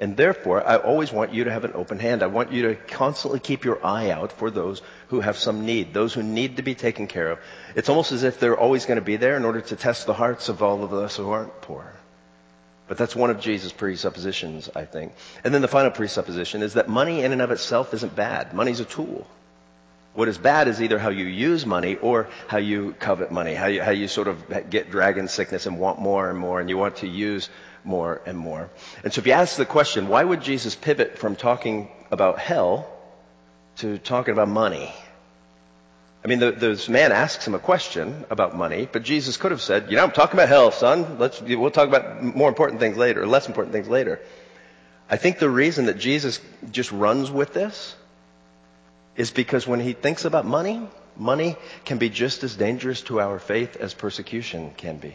And 0.00 0.16
therefore, 0.16 0.66
I 0.66 0.76
always 0.76 1.12
want 1.12 1.32
you 1.32 1.44
to 1.44 1.52
have 1.52 1.64
an 1.64 1.72
open 1.74 2.00
hand. 2.00 2.22
I 2.22 2.26
want 2.26 2.50
you 2.52 2.68
to 2.68 2.74
constantly 2.74 3.38
keep 3.38 3.64
your 3.64 3.84
eye 3.86 4.10
out 4.10 4.32
for 4.32 4.50
those 4.50 4.82
who 5.08 5.20
have 5.20 5.38
some 5.38 5.64
need, 5.66 5.94
those 5.94 6.12
who 6.12 6.22
need 6.22 6.56
to 6.56 6.62
be 6.62 6.74
taken 6.74 7.06
care 7.06 7.30
of. 7.30 7.38
It's 7.76 7.88
almost 7.88 8.10
as 8.10 8.24
if 8.24 8.40
they're 8.40 8.58
always 8.58 8.86
going 8.86 8.96
to 8.98 9.04
be 9.04 9.16
there 9.16 9.36
in 9.36 9.44
order 9.44 9.60
to 9.60 9.76
test 9.76 10.06
the 10.06 10.14
hearts 10.14 10.48
of 10.48 10.62
all 10.62 10.82
of 10.82 10.92
us 10.92 11.16
who 11.16 11.30
aren't 11.30 11.60
poor. 11.62 11.92
But 12.88 12.98
that's 12.98 13.16
one 13.16 13.30
of 13.30 13.40
Jesus' 13.40 13.72
presuppositions, 13.72 14.68
I 14.74 14.84
think. 14.84 15.12
And 15.42 15.54
then 15.54 15.62
the 15.62 15.68
final 15.68 15.90
presupposition 15.90 16.62
is 16.62 16.74
that 16.74 16.88
money 16.88 17.22
in 17.22 17.32
and 17.32 17.40
of 17.40 17.50
itself 17.50 17.94
isn't 17.94 18.14
bad. 18.16 18.52
Money's 18.52 18.80
a 18.80 18.84
tool. 18.84 19.26
What 20.12 20.28
is 20.28 20.38
bad 20.38 20.68
is 20.68 20.82
either 20.82 20.98
how 20.98 21.08
you 21.08 21.24
use 21.24 21.66
money 21.66 21.96
or 21.96 22.28
how 22.46 22.58
you 22.58 22.94
covet 23.00 23.32
money, 23.32 23.54
how 23.54 23.66
you, 23.66 23.82
how 23.82 23.90
you 23.90 24.06
sort 24.06 24.28
of 24.28 24.70
get 24.70 24.90
dragon 24.90 25.28
sickness 25.28 25.66
and 25.66 25.78
want 25.78 25.98
more 25.98 26.30
and 26.30 26.38
more 26.38 26.60
and 26.60 26.68
you 26.68 26.78
want 26.78 26.96
to 26.96 27.08
use 27.08 27.48
more 27.84 28.20
and 28.26 28.36
more. 28.36 28.70
And 29.02 29.12
so 29.12 29.20
if 29.20 29.26
you 29.26 29.32
ask 29.32 29.56
the 29.56 29.66
question, 29.66 30.08
why 30.08 30.24
would 30.24 30.42
Jesus 30.42 30.74
pivot 30.74 31.18
from 31.18 31.36
talking 31.36 31.88
about 32.10 32.38
hell 32.38 32.90
to 33.76 33.98
talking 33.98 34.32
about 34.32 34.48
money? 34.48 34.92
I 36.24 36.26
mean, 36.26 36.38
the, 36.38 36.52
this 36.52 36.88
man 36.88 37.12
asks 37.12 37.46
him 37.46 37.54
a 37.54 37.58
question 37.58 38.24
about 38.30 38.56
money, 38.56 38.88
but 38.90 39.02
Jesus 39.02 39.36
could 39.36 39.50
have 39.50 39.60
said, 39.60 39.90
you 39.90 39.96
know, 39.96 40.04
I'm 40.04 40.10
talking 40.10 40.34
about 40.34 40.48
hell, 40.48 40.70
son. 40.72 41.18
Let's, 41.18 41.42
we'll 41.42 41.70
talk 41.70 41.88
about 41.88 42.22
more 42.22 42.48
important 42.48 42.80
things 42.80 42.96
later, 42.96 43.22
or 43.22 43.26
less 43.26 43.46
important 43.46 43.74
things 43.74 43.88
later. 43.88 44.20
I 45.10 45.16
think 45.18 45.38
the 45.38 45.50
reason 45.50 45.86
that 45.86 45.98
Jesus 45.98 46.40
just 46.70 46.90
runs 46.92 47.30
with 47.30 47.52
this 47.52 47.94
is 49.16 49.30
because 49.30 49.66
when 49.66 49.80
he 49.80 49.92
thinks 49.92 50.24
about 50.24 50.46
money, 50.46 50.88
money 51.16 51.56
can 51.84 51.98
be 51.98 52.08
just 52.08 52.42
as 52.42 52.56
dangerous 52.56 53.02
to 53.02 53.20
our 53.20 53.38
faith 53.38 53.76
as 53.76 53.92
persecution 53.92 54.72
can 54.78 54.96
be. 54.96 55.14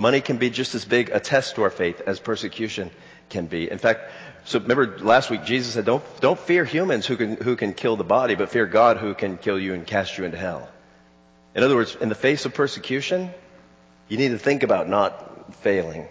Money 0.00 0.22
can 0.22 0.38
be 0.38 0.48
just 0.48 0.74
as 0.74 0.86
big 0.86 1.10
a 1.10 1.20
test 1.20 1.56
to 1.56 1.62
our 1.62 1.70
faith 1.70 2.00
as 2.06 2.18
persecution 2.18 2.90
can 3.28 3.44
be. 3.44 3.70
In 3.70 3.76
fact, 3.76 4.10
so 4.44 4.58
remember 4.58 4.98
last 4.98 5.28
week 5.28 5.44
Jesus 5.44 5.74
said, 5.74 5.84
don't, 5.84 6.02
don't 6.22 6.38
fear 6.38 6.64
humans 6.64 7.04
who 7.04 7.18
can, 7.18 7.36
who 7.36 7.54
can 7.54 7.74
kill 7.74 7.96
the 7.96 8.04
body, 8.04 8.34
but 8.34 8.48
fear 8.48 8.64
God 8.64 8.96
who 8.96 9.12
can 9.12 9.36
kill 9.36 9.60
you 9.60 9.74
and 9.74 9.86
cast 9.86 10.16
you 10.16 10.24
into 10.24 10.38
hell. 10.38 10.66
In 11.54 11.62
other 11.62 11.76
words, 11.76 11.94
in 12.00 12.08
the 12.08 12.14
face 12.14 12.46
of 12.46 12.54
persecution, 12.54 13.28
you 14.08 14.16
need 14.16 14.30
to 14.30 14.38
think 14.38 14.62
about 14.62 14.88
not 14.88 15.54
failing. 15.56 16.08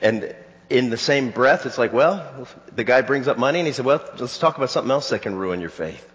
And 0.00 0.34
in 0.70 0.88
the 0.88 0.96
same 0.96 1.30
breath, 1.30 1.66
it's 1.66 1.76
like, 1.76 1.92
well, 1.92 2.48
the 2.74 2.84
guy 2.84 3.02
brings 3.02 3.28
up 3.28 3.36
money 3.36 3.58
and 3.58 3.66
he 3.66 3.74
said, 3.74 3.84
well, 3.84 4.02
let's 4.18 4.38
talk 4.38 4.56
about 4.56 4.70
something 4.70 4.90
else 4.90 5.10
that 5.10 5.20
can 5.20 5.34
ruin 5.34 5.60
your 5.60 5.68
faith. 5.68 6.10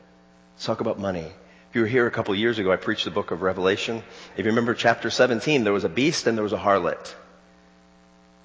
Let's 0.55 0.65
talk 0.65 0.81
about 0.81 0.98
money. 0.98 1.31
If 1.70 1.76
you 1.76 1.82
were 1.82 1.88
here 1.88 2.08
a 2.08 2.12
couple 2.12 2.34
years 2.34 2.58
ago, 2.58 2.72
I 2.72 2.78
preached 2.78 3.06
the 3.06 3.12
book 3.12 3.30
of 3.30 3.44
Revelation. 3.44 4.02
If 4.36 4.46
you 4.46 4.52
remember 4.52 4.74
chapter 4.74 5.12
17, 5.12 5.64
there 5.64 5.74
was 5.74 5.84
a 5.84 5.90
beast 5.90 6.26
and 6.26 6.36
there 6.36 6.44
was 6.44 6.54
a 6.54 6.58
harlot. 6.58 7.14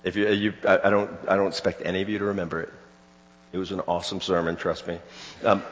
If 0.02 0.16
you, 0.16 0.28
you 0.28 0.52
I, 0.68 0.80
I, 0.84 0.90
don't, 0.90 1.10
I 1.26 1.36
don't 1.36 1.46
expect 1.46 1.80
any 1.86 2.02
of 2.02 2.10
you 2.10 2.18
to 2.18 2.26
remember 2.26 2.60
it. 2.60 2.72
It 3.52 3.58
was 3.58 3.72
an 3.72 3.80
awesome 3.80 4.20
sermon, 4.20 4.56
trust 4.56 4.86
me. 4.86 4.98
Um, 5.42 5.62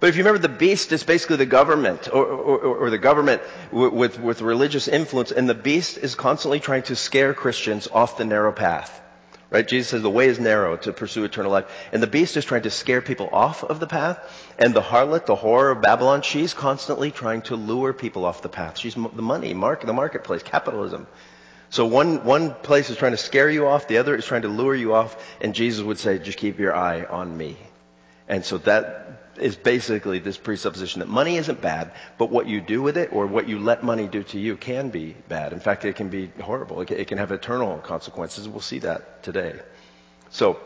but 0.00 0.10
if 0.10 0.16
you 0.16 0.22
remember, 0.22 0.38
the 0.38 0.54
beast 0.54 0.92
is 0.92 1.02
basically 1.02 1.36
the 1.36 1.46
government, 1.46 2.08
or, 2.12 2.26
or, 2.26 2.58
or 2.76 2.90
the 2.90 2.98
government 2.98 3.40
with, 3.72 4.20
with 4.20 4.42
religious 4.42 4.86
influence, 4.86 5.32
and 5.32 5.48
the 5.48 5.54
beast 5.54 5.96
is 5.96 6.14
constantly 6.14 6.60
trying 6.60 6.82
to 6.84 6.96
scare 6.96 7.32
Christians 7.32 7.88
off 7.90 8.18
the 8.18 8.26
narrow 8.26 8.52
path. 8.52 9.00
Right? 9.50 9.66
Jesus 9.66 9.88
says 9.88 10.02
the 10.02 10.10
way 10.10 10.28
is 10.28 10.38
narrow 10.38 10.76
to 10.76 10.92
pursue 10.92 11.24
eternal 11.24 11.50
life. 11.50 11.64
And 11.90 12.02
the 12.02 12.06
beast 12.06 12.36
is 12.36 12.44
trying 12.44 12.62
to 12.62 12.70
scare 12.70 13.00
people 13.00 13.30
off 13.32 13.64
of 13.64 13.80
the 13.80 13.86
path. 13.86 14.18
And 14.58 14.74
the 14.74 14.82
harlot, 14.82 15.24
the 15.24 15.36
whore 15.36 15.72
of 15.72 15.80
Babylon, 15.80 16.20
she's 16.20 16.52
constantly 16.52 17.10
trying 17.10 17.42
to 17.42 17.56
lure 17.56 17.94
people 17.94 18.26
off 18.26 18.42
the 18.42 18.50
path. 18.50 18.76
She's 18.78 18.94
the 18.94 19.22
money, 19.22 19.54
market, 19.54 19.86
the 19.86 19.94
marketplace, 19.94 20.42
capitalism. 20.42 21.06
So 21.70 21.86
one, 21.86 22.24
one 22.24 22.54
place 22.54 22.88
is 22.90 22.96
trying 22.96 23.12
to 23.12 23.18
scare 23.18 23.50
you 23.50 23.66
off, 23.66 23.88
the 23.88 23.98
other 23.98 24.14
is 24.16 24.24
trying 24.24 24.42
to 24.42 24.48
lure 24.48 24.74
you 24.74 24.94
off, 24.94 25.16
and 25.40 25.54
Jesus 25.54 25.84
would 25.84 25.98
say, 25.98 26.18
just 26.18 26.38
keep 26.38 26.58
your 26.58 26.74
eye 26.74 27.04
on 27.04 27.36
me. 27.36 27.58
And 28.26 28.44
so 28.44 28.58
that, 28.58 29.27
is 29.40 29.56
basically 29.56 30.18
this 30.18 30.36
presupposition 30.36 31.00
that 31.00 31.08
money 31.08 31.36
isn't 31.36 31.60
bad, 31.60 31.92
but 32.16 32.30
what 32.30 32.46
you 32.46 32.60
do 32.60 32.82
with 32.82 32.96
it 32.96 33.12
or 33.12 33.26
what 33.26 33.48
you 33.48 33.58
let 33.58 33.82
money 33.82 34.06
do 34.06 34.22
to 34.22 34.38
you 34.38 34.56
can 34.56 34.90
be 34.90 35.14
bad. 35.28 35.52
In 35.52 35.60
fact, 35.60 35.84
it 35.84 35.96
can 35.96 36.08
be 36.08 36.30
horrible. 36.40 36.80
It 36.80 37.06
can 37.06 37.18
have 37.18 37.32
eternal 37.32 37.78
consequences. 37.78 38.48
We'll 38.48 38.60
see 38.60 38.80
that 38.80 39.22
today. 39.22 39.60
So, 40.30 40.58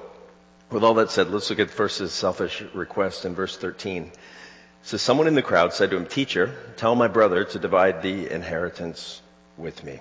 with 0.71 0.85
all 0.85 0.95
that 0.95 1.11
said, 1.11 1.31
let's 1.31 1.51
look 1.51 1.59
at 1.59 1.71
first 1.71 1.99
his 1.99 2.13
selfish 2.13 2.63
request 2.75 3.25
in 3.25 3.35
verse 3.35 3.57
13. 3.57 4.05
It 4.05 4.13
says, 4.83 5.03
Someone 5.03 5.27
in 5.27 5.35
the 5.35 5.43
crowd 5.43 5.73
said 5.73 5.91
to 5.91 5.97
him, 5.97 6.07
Teacher, 6.07 6.55
tell 6.77 6.95
my 6.95 7.09
brother 7.09 7.45
to 7.45 7.59
divide 7.59 8.03
the 8.03 8.31
inheritance 8.31 9.21
with 9.57 9.85
me. 9.85 10.01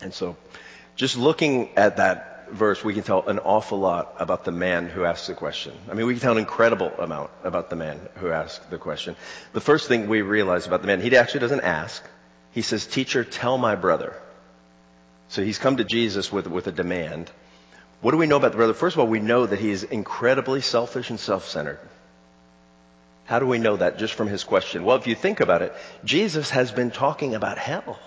And 0.00 0.14
so, 0.14 0.36
just 0.96 1.16
looking 1.16 1.70
at 1.76 1.96
that 1.96 2.29
verse, 2.52 2.84
we 2.84 2.94
can 2.94 3.02
tell 3.02 3.26
an 3.28 3.38
awful 3.38 3.78
lot 3.78 4.14
about 4.18 4.44
the 4.44 4.52
man 4.52 4.88
who 4.88 5.04
asked 5.04 5.26
the 5.26 5.34
question. 5.34 5.72
I 5.90 5.94
mean, 5.94 6.06
we 6.06 6.14
can 6.14 6.20
tell 6.20 6.32
an 6.32 6.38
incredible 6.38 6.90
amount 6.98 7.30
about 7.44 7.70
the 7.70 7.76
man 7.76 8.00
who 8.16 8.30
asked 8.30 8.70
the 8.70 8.78
question. 8.78 9.16
The 9.52 9.60
first 9.60 9.88
thing 9.88 10.08
we 10.08 10.22
realize 10.22 10.66
about 10.66 10.80
the 10.80 10.86
man, 10.86 11.00
he 11.00 11.16
actually 11.16 11.40
doesn't 11.40 11.62
ask. 11.62 12.02
He 12.52 12.62
says, 12.62 12.86
Teacher, 12.86 13.24
tell 13.24 13.58
my 13.58 13.74
brother. 13.74 14.14
So 15.28 15.44
he's 15.44 15.58
come 15.58 15.76
to 15.76 15.84
Jesus 15.84 16.32
with, 16.32 16.46
with 16.46 16.66
a 16.66 16.72
demand. 16.72 17.30
What 18.00 18.10
do 18.10 18.16
we 18.16 18.26
know 18.26 18.36
about 18.36 18.52
the 18.52 18.56
brother? 18.56 18.74
First 18.74 18.96
of 18.96 19.00
all, 19.00 19.06
we 19.06 19.20
know 19.20 19.46
that 19.46 19.58
he 19.58 19.70
is 19.70 19.84
incredibly 19.84 20.60
selfish 20.60 21.10
and 21.10 21.20
self-centered. 21.20 21.78
How 23.26 23.38
do 23.38 23.46
we 23.46 23.58
know 23.58 23.76
that? 23.76 23.98
Just 23.98 24.14
from 24.14 24.26
his 24.26 24.42
question. 24.42 24.84
Well, 24.84 24.96
if 24.96 25.06
you 25.06 25.14
think 25.14 25.38
about 25.38 25.62
it, 25.62 25.72
Jesus 26.04 26.50
has 26.50 26.72
been 26.72 26.90
talking 26.90 27.36
about 27.36 27.58
hell. 27.58 27.98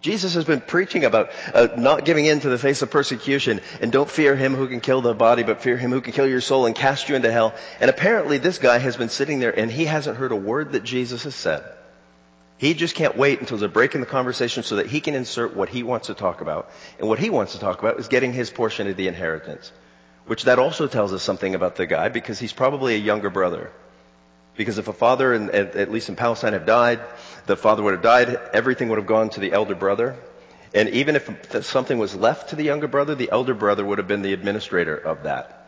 Jesus 0.00 0.34
has 0.34 0.44
been 0.44 0.62
preaching 0.62 1.04
about 1.04 1.30
uh, 1.52 1.68
not 1.76 2.06
giving 2.06 2.24
in 2.24 2.40
to 2.40 2.48
the 2.48 2.58
face 2.58 2.80
of 2.80 2.90
persecution 2.90 3.60
and 3.82 3.92
don't 3.92 4.10
fear 4.10 4.34
him 4.34 4.54
who 4.54 4.66
can 4.66 4.80
kill 4.80 5.02
the 5.02 5.14
body, 5.14 5.42
but 5.42 5.60
fear 5.60 5.76
him 5.76 5.90
who 5.90 6.00
can 6.00 6.14
kill 6.14 6.26
your 6.26 6.40
soul 6.40 6.64
and 6.64 6.74
cast 6.74 7.08
you 7.08 7.16
into 7.16 7.30
hell. 7.30 7.54
And 7.80 7.90
apparently 7.90 8.38
this 8.38 8.58
guy 8.58 8.78
has 8.78 8.96
been 8.96 9.10
sitting 9.10 9.40
there 9.40 9.56
and 9.58 9.70
he 9.70 9.84
hasn't 9.84 10.16
heard 10.16 10.32
a 10.32 10.36
word 10.36 10.72
that 10.72 10.84
Jesus 10.84 11.24
has 11.24 11.34
said. 11.34 11.62
He 12.56 12.74
just 12.74 12.94
can't 12.94 13.16
wait 13.16 13.40
until 13.40 13.58
there's 13.58 13.70
a 13.70 13.72
break 13.72 13.94
in 13.94 14.00
the 14.00 14.06
conversation 14.06 14.62
so 14.62 14.76
that 14.76 14.86
he 14.86 15.00
can 15.00 15.14
insert 15.14 15.54
what 15.56 15.68
he 15.68 15.82
wants 15.82 16.08
to 16.08 16.14
talk 16.14 16.40
about. 16.40 16.70
And 16.98 17.08
what 17.08 17.18
he 17.18 17.30
wants 17.30 17.52
to 17.52 17.58
talk 17.58 17.78
about 17.78 17.98
is 17.98 18.08
getting 18.08 18.32
his 18.32 18.50
portion 18.50 18.86
of 18.86 18.96
the 18.96 19.08
inheritance. 19.08 19.72
Which 20.26 20.44
that 20.44 20.58
also 20.58 20.86
tells 20.86 21.12
us 21.12 21.22
something 21.22 21.54
about 21.54 21.76
the 21.76 21.86
guy 21.86 22.08
because 22.08 22.38
he's 22.38 22.52
probably 22.52 22.94
a 22.94 22.98
younger 22.98 23.30
brother. 23.30 23.70
Because 24.56 24.78
if 24.78 24.88
a 24.88 24.92
father, 24.92 25.32
in, 25.32 25.50
at, 25.50 25.76
at 25.76 25.90
least 25.90 26.08
in 26.08 26.16
Palestine, 26.16 26.52
had 26.52 26.66
died, 26.66 27.00
the 27.46 27.56
father 27.56 27.82
would 27.82 27.94
have 27.94 28.02
died, 28.02 28.38
everything 28.52 28.88
would 28.88 28.98
have 28.98 29.06
gone 29.06 29.30
to 29.30 29.40
the 29.40 29.52
elder 29.52 29.74
brother. 29.74 30.16
And 30.74 30.88
even 30.90 31.16
if 31.16 31.64
something 31.64 31.98
was 31.98 32.14
left 32.14 32.50
to 32.50 32.56
the 32.56 32.62
younger 32.62 32.86
brother, 32.86 33.14
the 33.14 33.30
elder 33.30 33.54
brother 33.54 33.84
would 33.84 33.98
have 33.98 34.06
been 34.06 34.22
the 34.22 34.32
administrator 34.32 34.96
of 34.96 35.24
that. 35.24 35.60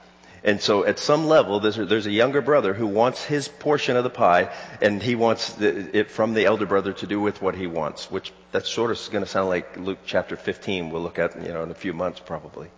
And 0.44 0.60
so 0.60 0.84
at 0.84 0.98
some 0.98 1.28
level, 1.28 1.60
there's 1.60 1.78
a, 1.78 1.86
there's 1.86 2.06
a 2.06 2.10
younger 2.10 2.40
brother 2.40 2.74
who 2.74 2.86
wants 2.86 3.24
his 3.24 3.46
portion 3.46 3.96
of 3.96 4.02
the 4.02 4.10
pie, 4.10 4.52
and 4.80 5.00
he 5.00 5.14
wants 5.14 5.52
the, 5.52 5.96
it 5.96 6.10
from 6.10 6.34
the 6.34 6.46
elder 6.46 6.66
brother 6.66 6.92
to 6.94 7.06
do 7.06 7.20
with 7.20 7.40
what 7.40 7.54
he 7.54 7.68
wants, 7.68 8.10
which 8.10 8.32
that's 8.50 8.68
sort 8.68 8.90
of 8.90 8.98
going 9.12 9.24
to 9.24 9.30
sound 9.30 9.48
like 9.48 9.76
Luke 9.76 10.00
chapter 10.04 10.36
15 10.36 10.90
we'll 10.90 11.02
look 11.02 11.20
at, 11.20 11.40
you 11.40 11.52
know, 11.52 11.62
in 11.62 11.70
a 11.70 11.74
few 11.74 11.92
months 11.92 12.20
probably. 12.20 12.68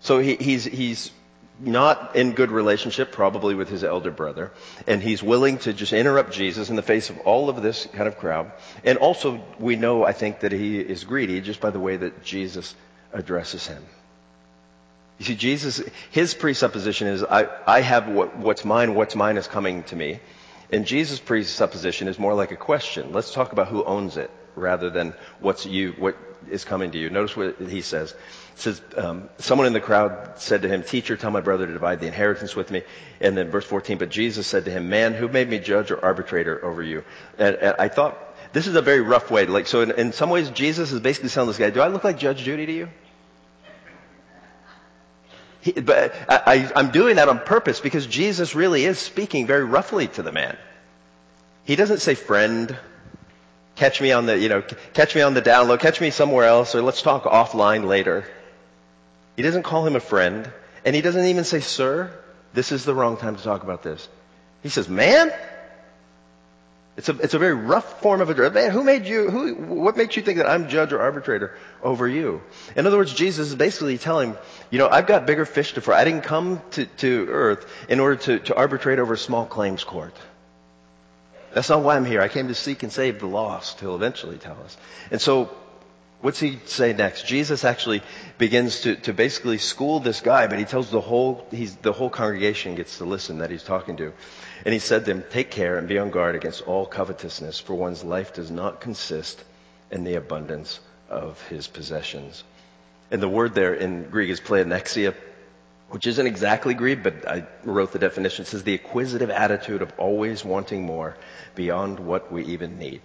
So 0.00 0.18
he, 0.18 0.34
he's, 0.34 0.64
he's 0.64 1.12
not 1.60 2.14
in 2.14 2.32
good 2.32 2.50
relationship 2.50 3.12
probably 3.12 3.54
with 3.54 3.68
his 3.68 3.82
elder 3.82 4.10
brother 4.10 4.52
and 4.86 5.02
he's 5.02 5.22
willing 5.22 5.58
to 5.58 5.72
just 5.72 5.92
interrupt 5.92 6.32
Jesus 6.32 6.70
in 6.70 6.76
the 6.76 6.82
face 6.82 7.10
of 7.10 7.18
all 7.20 7.48
of 7.48 7.62
this 7.62 7.86
kind 7.92 8.06
of 8.06 8.18
crowd. 8.18 8.52
And 8.84 8.98
also 8.98 9.42
we 9.58 9.76
know 9.76 10.04
I 10.04 10.12
think 10.12 10.40
that 10.40 10.52
he 10.52 10.78
is 10.78 11.04
greedy 11.04 11.40
just 11.40 11.60
by 11.60 11.70
the 11.70 11.80
way 11.80 11.96
that 11.96 12.22
Jesus 12.22 12.74
addresses 13.12 13.66
him. 13.66 13.84
You 15.18 15.24
see 15.24 15.34
Jesus 15.34 15.82
his 16.10 16.34
presupposition 16.34 17.08
is 17.08 17.24
I, 17.24 17.48
I 17.66 17.80
have 17.80 18.08
what, 18.08 18.36
what's 18.36 18.64
mine 18.64 18.94
what's 18.94 19.16
mine 19.16 19.36
is 19.36 19.48
coming 19.48 19.82
to 19.84 19.96
me. 19.96 20.20
And 20.70 20.86
Jesus 20.86 21.18
presupposition 21.18 22.08
is 22.08 22.18
more 22.18 22.34
like 22.34 22.52
a 22.52 22.56
question. 22.56 23.12
Let's 23.12 23.32
talk 23.32 23.52
about 23.52 23.68
who 23.68 23.82
owns 23.84 24.16
it 24.16 24.30
rather 24.54 24.90
than 24.90 25.14
what's 25.40 25.66
you 25.66 25.94
what 25.98 26.16
is 26.50 26.64
coming 26.64 26.90
to 26.92 26.98
you 26.98 27.10
notice 27.10 27.36
what 27.36 27.56
he 27.60 27.80
says 27.80 28.14
It 28.58 28.62
says, 28.62 28.82
um, 28.96 29.28
someone 29.38 29.68
in 29.68 29.72
the 29.72 29.80
crowd 29.80 30.32
said 30.40 30.62
to 30.62 30.68
him, 30.68 30.82
teacher, 30.82 31.16
tell 31.16 31.30
my 31.30 31.40
brother 31.40 31.64
to 31.64 31.72
divide 31.72 32.00
the 32.00 32.08
inheritance 32.08 32.56
with 32.56 32.72
me. 32.72 32.82
And 33.20 33.36
then 33.36 33.52
verse 33.52 33.64
14, 33.64 33.98
but 33.98 34.08
Jesus 34.08 34.48
said 34.48 34.64
to 34.64 34.70
him, 34.72 34.88
man, 34.88 35.14
who 35.14 35.28
made 35.28 35.48
me 35.48 35.60
judge 35.60 35.92
or 35.92 36.04
arbitrator 36.04 36.64
over 36.64 36.82
you? 36.82 37.04
And, 37.38 37.54
and 37.54 37.76
I 37.78 37.86
thought, 37.86 38.18
this 38.52 38.66
is 38.66 38.74
a 38.74 38.82
very 38.82 39.00
rough 39.00 39.30
way. 39.30 39.46
Like, 39.46 39.68
so 39.68 39.82
in, 39.82 39.92
in 39.92 40.12
some 40.12 40.28
ways, 40.28 40.50
Jesus 40.50 40.90
is 40.90 40.98
basically 40.98 41.28
telling 41.28 41.46
this 41.46 41.56
guy, 41.56 41.70
do 41.70 41.80
I 41.80 41.86
look 41.86 42.02
like 42.02 42.18
Judge 42.18 42.42
Judy 42.42 42.66
to 42.66 42.72
you? 42.72 42.88
He, 45.60 45.70
but 45.70 46.12
I, 46.28 46.68
I'm 46.74 46.90
doing 46.90 47.14
that 47.16 47.28
on 47.28 47.38
purpose 47.38 47.78
because 47.78 48.08
Jesus 48.08 48.56
really 48.56 48.84
is 48.84 48.98
speaking 48.98 49.46
very 49.46 49.64
roughly 49.64 50.08
to 50.08 50.22
the 50.24 50.32
man. 50.32 50.56
He 51.62 51.76
doesn't 51.76 51.98
say 51.98 52.16
friend, 52.16 52.76
catch 53.78 54.00
me 54.00 54.12
on 54.12 54.26
the, 54.26 54.36
you 54.36 54.48
know, 54.48 54.62
catch 54.92 55.14
me 55.14 55.22
on 55.22 55.34
the 55.34 55.40
down 55.40 55.68
low, 55.68 55.78
catch 55.78 56.00
me 56.00 56.10
somewhere 56.10 56.44
else, 56.44 56.74
or 56.74 56.82
let's 56.82 57.00
talk 57.00 57.24
offline 57.24 57.86
later. 57.86 58.24
He 59.36 59.42
doesn't 59.42 59.62
call 59.62 59.86
him 59.86 59.94
a 59.94 60.00
friend, 60.00 60.50
and 60.84 60.94
he 60.96 61.00
doesn't 61.00 61.24
even 61.24 61.44
say, 61.44 61.60
sir, 61.60 62.12
this 62.52 62.72
is 62.72 62.84
the 62.84 62.94
wrong 62.94 63.16
time 63.16 63.36
to 63.36 63.42
talk 63.42 63.62
about 63.62 63.84
this. 63.84 64.08
He 64.64 64.68
says, 64.68 64.88
man? 64.88 65.32
It's 66.96 67.08
a, 67.08 67.16
it's 67.20 67.34
a 67.34 67.38
very 67.38 67.54
rough 67.54 68.00
form 68.00 68.20
of 68.20 68.28
address. 68.28 68.52
Man, 68.52 68.72
who 68.72 68.82
made 68.82 69.06
you, 69.06 69.30
who, 69.30 69.54
what 69.54 69.96
makes 69.96 70.16
you 70.16 70.22
think 70.22 70.38
that 70.38 70.48
I'm 70.48 70.68
judge 70.68 70.92
or 70.92 71.00
arbitrator 71.00 71.56
over 71.80 72.08
you? 72.08 72.42
In 72.74 72.88
other 72.88 72.96
words, 72.96 73.14
Jesus 73.14 73.50
is 73.50 73.54
basically 73.54 73.98
telling, 73.98 74.36
you 74.70 74.80
know, 74.80 74.88
I've 74.88 75.06
got 75.06 75.24
bigger 75.24 75.44
fish 75.44 75.74
to 75.74 75.80
fry. 75.80 76.00
I 76.00 76.04
didn't 76.04 76.22
come 76.22 76.60
to, 76.72 76.86
to 76.86 77.26
earth 77.30 77.70
in 77.88 78.00
order 78.00 78.16
to, 78.16 78.38
to 78.40 78.56
arbitrate 78.56 78.98
over 78.98 79.14
a 79.14 79.18
small 79.18 79.46
claims 79.46 79.84
court. 79.84 80.16
That's 81.54 81.68
not 81.68 81.82
why 81.82 81.96
I'm 81.96 82.04
here. 82.04 82.20
I 82.20 82.28
came 82.28 82.48
to 82.48 82.54
seek 82.54 82.82
and 82.82 82.92
save 82.92 83.20
the 83.20 83.26
lost, 83.26 83.80
he'll 83.80 83.94
eventually 83.94 84.38
tell 84.38 84.58
us. 84.64 84.76
And 85.10 85.20
so 85.20 85.50
What's 86.20 86.40
he 86.40 86.58
say 86.64 86.92
next? 86.92 87.26
Jesus 87.26 87.62
actually 87.62 88.02
begins 88.38 88.80
to, 88.80 88.96
to 88.96 89.12
basically 89.12 89.58
school 89.58 90.00
this 90.00 90.20
guy, 90.20 90.48
but 90.48 90.58
he 90.58 90.64
tells 90.64 90.90
the 90.90 91.00
whole, 91.00 91.46
he's, 91.52 91.76
the 91.76 91.92
whole 91.92 92.10
congregation 92.10 92.74
gets 92.74 92.98
to 92.98 93.04
listen 93.04 93.38
that 93.38 93.50
he's 93.50 93.62
talking 93.62 93.96
to. 93.98 94.12
And 94.64 94.72
he 94.72 94.80
said 94.80 95.04
to 95.04 95.14
them, 95.14 95.24
take 95.30 95.52
care 95.52 95.78
and 95.78 95.86
be 95.86 95.98
on 95.98 96.10
guard 96.10 96.34
against 96.34 96.62
all 96.62 96.86
covetousness, 96.86 97.60
for 97.60 97.74
one's 97.74 98.02
life 98.02 98.34
does 98.34 98.50
not 98.50 98.80
consist 98.80 99.44
in 99.92 100.02
the 100.02 100.16
abundance 100.16 100.80
of 101.08 101.40
his 101.48 101.68
possessions. 101.68 102.42
And 103.12 103.22
the 103.22 103.28
word 103.28 103.54
there 103.54 103.74
in 103.74 104.10
Greek 104.10 104.30
is 104.30 104.40
pleonexia, 104.40 105.14
which 105.90 106.06
isn't 106.06 106.26
exactly 106.26 106.74
greed, 106.74 107.02
but 107.02 107.26
I 107.26 107.46
wrote 107.64 107.92
the 107.92 107.98
definition. 107.98 108.42
It 108.42 108.48
says 108.48 108.62
the 108.62 108.74
acquisitive 108.74 109.30
attitude 109.30 109.82
of 109.82 109.92
always 109.98 110.44
wanting 110.44 110.84
more 110.84 111.16
beyond 111.54 111.98
what 111.98 112.30
we 112.30 112.44
even 112.46 112.78
need. 112.78 113.00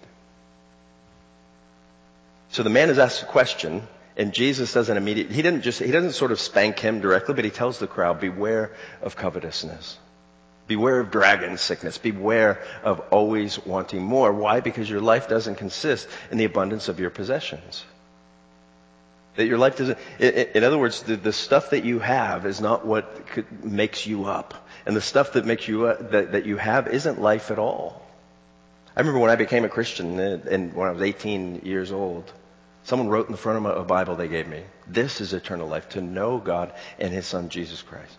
So 2.50 2.62
the 2.62 2.70
man 2.70 2.90
is 2.90 2.98
asked 2.98 3.22
a 3.22 3.26
question, 3.26 3.82
and 4.16 4.32
Jesus 4.32 4.72
doesn't 4.72 4.96
immediately, 4.96 5.34
he 5.34 5.42
didn't 5.42 5.62
just, 5.62 5.80
he 5.80 5.90
doesn't 5.90 6.12
sort 6.12 6.30
of 6.30 6.38
spank 6.38 6.78
him 6.78 7.00
directly, 7.00 7.34
but 7.34 7.44
he 7.44 7.50
tells 7.50 7.78
the 7.78 7.86
crowd, 7.86 8.20
beware 8.20 8.72
of 9.02 9.16
covetousness. 9.16 9.98
Beware 10.66 11.00
of 11.00 11.10
dragon 11.10 11.58
sickness. 11.58 11.98
Beware 11.98 12.62
of 12.82 13.00
always 13.10 13.58
wanting 13.64 14.02
more. 14.02 14.32
Why? 14.32 14.60
Because 14.60 14.88
your 14.88 15.00
life 15.00 15.28
doesn't 15.28 15.56
consist 15.56 16.08
in 16.30 16.38
the 16.38 16.44
abundance 16.44 16.88
of 16.88 17.00
your 17.00 17.10
possessions. 17.10 17.84
That 19.36 19.46
your 19.46 19.58
life 19.58 19.76
doesn't, 19.76 19.98
in 20.20 20.62
other 20.62 20.78
words, 20.78 21.02
the, 21.02 21.16
the 21.16 21.32
stuff 21.32 21.70
that 21.70 21.84
you 21.84 21.98
have 21.98 22.46
is 22.46 22.60
not 22.60 22.86
what 22.86 23.26
could, 23.26 23.64
makes 23.64 24.06
you 24.06 24.26
up. 24.26 24.68
And 24.86 24.94
the 24.94 25.00
stuff 25.00 25.32
that 25.32 25.44
makes 25.44 25.66
you, 25.66 25.86
uh, 25.86 26.02
that, 26.10 26.32
that 26.32 26.46
you 26.46 26.56
have 26.56 26.88
isn't 26.88 27.20
life 27.20 27.50
at 27.50 27.58
all. 27.58 28.00
I 28.96 29.00
remember 29.00 29.18
when 29.18 29.30
I 29.30 29.36
became 29.36 29.64
a 29.64 29.68
Christian 29.68 30.20
and, 30.20 30.44
and 30.46 30.74
when 30.74 30.88
I 30.88 30.92
was 30.92 31.02
18 31.02 31.62
years 31.64 31.90
old, 31.90 32.32
Someone 32.84 33.08
wrote 33.08 33.26
in 33.26 33.32
the 33.32 33.38
front 33.38 33.64
of 33.64 33.78
a 33.78 33.84
Bible 33.84 34.14
they 34.14 34.28
gave 34.28 34.46
me, 34.46 34.62
this 34.86 35.22
is 35.22 35.32
eternal 35.32 35.66
life, 35.66 35.88
to 35.90 36.02
know 36.02 36.36
God 36.36 36.72
and 36.98 37.12
His 37.12 37.26
Son, 37.26 37.48
Jesus 37.48 37.80
Christ. 37.80 38.14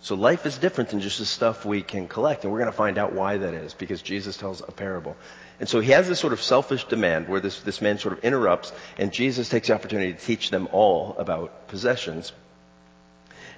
So 0.00 0.14
life 0.14 0.44
is 0.44 0.58
different 0.58 0.90
than 0.90 1.00
just 1.00 1.18
the 1.18 1.24
stuff 1.24 1.64
we 1.64 1.82
can 1.82 2.06
collect, 2.06 2.44
and 2.44 2.52
we're 2.52 2.60
going 2.60 2.70
to 2.70 2.76
find 2.76 2.98
out 2.98 3.14
why 3.14 3.38
that 3.38 3.54
is, 3.54 3.72
because 3.72 4.02
Jesus 4.02 4.36
tells 4.36 4.60
a 4.60 4.70
parable. 4.70 5.16
And 5.60 5.68
so 5.68 5.80
he 5.80 5.90
has 5.90 6.06
this 6.06 6.20
sort 6.20 6.32
of 6.32 6.40
selfish 6.40 6.84
demand 6.84 7.28
where 7.28 7.40
this, 7.40 7.60
this 7.60 7.80
man 7.80 7.98
sort 7.98 8.16
of 8.16 8.24
interrupts, 8.24 8.72
and 8.96 9.12
Jesus 9.12 9.48
takes 9.48 9.68
the 9.68 9.74
opportunity 9.74 10.12
to 10.12 10.18
teach 10.18 10.50
them 10.50 10.68
all 10.72 11.16
about 11.18 11.68
possessions. 11.68 12.32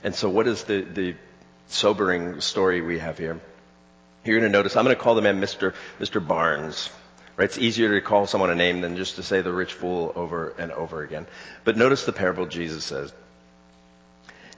And 0.02 0.14
so 0.14 0.30
what 0.30 0.46
is 0.46 0.64
the, 0.64 0.80
the 0.80 1.14
sobering 1.68 2.40
story 2.40 2.80
we 2.80 2.98
have 2.98 3.18
here? 3.18 3.38
You're 4.24 4.40
going 4.40 4.50
to 4.50 4.56
notice, 4.56 4.76
I'm 4.76 4.84
going 4.84 4.96
to 4.96 5.02
call 5.02 5.14
the 5.14 5.22
man 5.22 5.40
Mr. 5.40 5.74
Mr. 5.98 6.26
Barnes. 6.26 6.90
Right? 7.36 7.44
It's 7.44 7.58
easier 7.58 7.94
to 7.94 8.00
call 8.04 8.26
someone 8.26 8.50
a 8.50 8.54
name 8.54 8.80
than 8.80 8.96
just 8.96 9.16
to 9.16 9.22
say 9.22 9.40
the 9.40 9.52
rich 9.52 9.72
fool 9.72 10.12
over 10.14 10.54
and 10.58 10.72
over 10.72 11.02
again. 11.02 11.26
But 11.64 11.76
notice 11.76 12.04
the 12.04 12.12
parable 12.12 12.46
Jesus 12.46 12.84
says. 12.84 13.12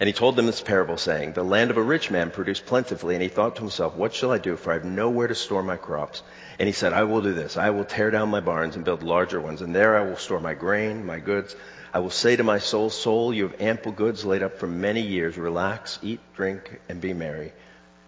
And 0.00 0.08
he 0.08 0.12
told 0.12 0.34
them 0.34 0.46
this 0.46 0.60
parable 0.60 0.96
saying, 0.96 1.34
the 1.34 1.44
land 1.44 1.70
of 1.70 1.76
a 1.76 1.82
rich 1.82 2.10
man 2.10 2.32
produced 2.32 2.66
plentifully, 2.66 3.14
and 3.14 3.22
he 3.22 3.28
thought 3.28 3.54
to 3.54 3.62
himself, 3.62 3.94
what 3.94 4.12
shall 4.12 4.32
I 4.32 4.38
do? 4.38 4.56
For 4.56 4.72
I 4.72 4.74
have 4.74 4.84
nowhere 4.84 5.28
to 5.28 5.34
store 5.36 5.62
my 5.62 5.76
crops. 5.76 6.24
And 6.62 6.68
he 6.68 6.72
said, 6.72 6.92
I 6.92 7.02
will 7.02 7.22
do 7.22 7.32
this. 7.32 7.56
I 7.56 7.70
will 7.70 7.84
tear 7.84 8.12
down 8.12 8.28
my 8.28 8.38
barns 8.38 8.76
and 8.76 8.84
build 8.84 9.02
larger 9.02 9.40
ones, 9.40 9.62
and 9.62 9.74
there 9.74 9.96
I 9.96 10.02
will 10.02 10.16
store 10.16 10.38
my 10.38 10.54
grain, 10.54 11.04
my 11.04 11.18
goods. 11.18 11.56
I 11.92 11.98
will 11.98 12.08
say 12.08 12.36
to 12.36 12.44
my 12.44 12.60
soul, 12.60 12.88
soul, 12.88 13.34
you 13.34 13.48
have 13.48 13.60
ample 13.60 13.90
goods 13.90 14.24
laid 14.24 14.44
up 14.44 14.58
for 14.58 14.68
many 14.68 15.00
years. 15.00 15.36
Relax, 15.36 15.98
eat, 16.02 16.20
drink, 16.36 16.80
and 16.88 17.00
be 17.00 17.14
merry. 17.14 17.52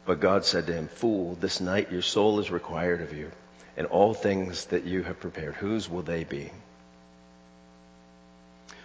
But 0.07 0.21
God 0.21 0.45
said 0.45 0.69
to 0.69 0.73
him, 0.73 0.87
Fool, 0.87 1.35
this 1.35 1.61
night 1.61 1.91
your 1.91 2.01
soul 2.01 2.39
is 2.39 2.53
required 2.53 3.01
of 3.01 3.13
you, 3.13 3.33
and 3.77 3.89
all 3.89 4.15
things 4.15 4.67
that 4.67 4.85
you 4.85 5.03
have 5.03 5.19
prepared, 5.19 5.57
whose 5.57 5.91
will 5.91 6.03
they 6.03 6.23
be? 6.23 6.53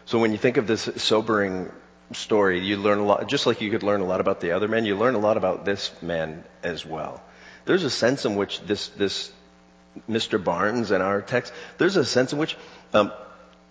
So 0.05 0.17
when 0.17 0.31
you 0.31 0.39
think 0.39 0.57
of 0.57 0.65
this 0.65 0.89
sobering 0.95 1.71
story, 2.13 2.59
you 2.59 2.77
learn 2.77 2.97
a 2.97 3.05
lot, 3.05 3.29
just 3.29 3.45
like 3.45 3.61
you 3.61 3.69
could 3.69 3.83
learn 3.83 4.01
a 4.01 4.07
lot 4.07 4.19
about 4.19 4.41
the 4.41 4.53
other 4.53 4.67
men, 4.67 4.85
you 4.85 4.97
learn 4.97 5.13
a 5.13 5.19
lot 5.19 5.37
about 5.37 5.63
this 5.63 5.91
man 6.01 6.43
as 6.63 6.83
well. 6.83 7.21
There's 7.65 7.83
a 7.83 7.91
sense 7.91 8.25
in 8.25 8.35
which 8.35 8.61
this, 8.61 8.87
this 8.87 9.31
Mr. 10.09 10.43
Barnes 10.43 10.91
and 10.91 11.01
our 11.01 11.21
text, 11.21 11.53
there's 11.77 11.95
a 11.95 12.05
sense 12.05 12.33
in 12.33 12.39
which, 12.39 12.55
um, 12.93 13.11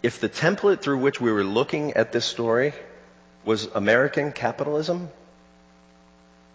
if 0.03 0.21
the 0.21 0.29
template 0.29 0.81
through 0.81 0.99
which 0.99 1.21
we 1.21 1.33
were 1.33 1.45
looking 1.45 1.95
at 1.95 2.13
this 2.13 2.25
story 2.25 2.73
was 3.45 3.67
American 3.67 4.33
capitalism, 4.33 5.11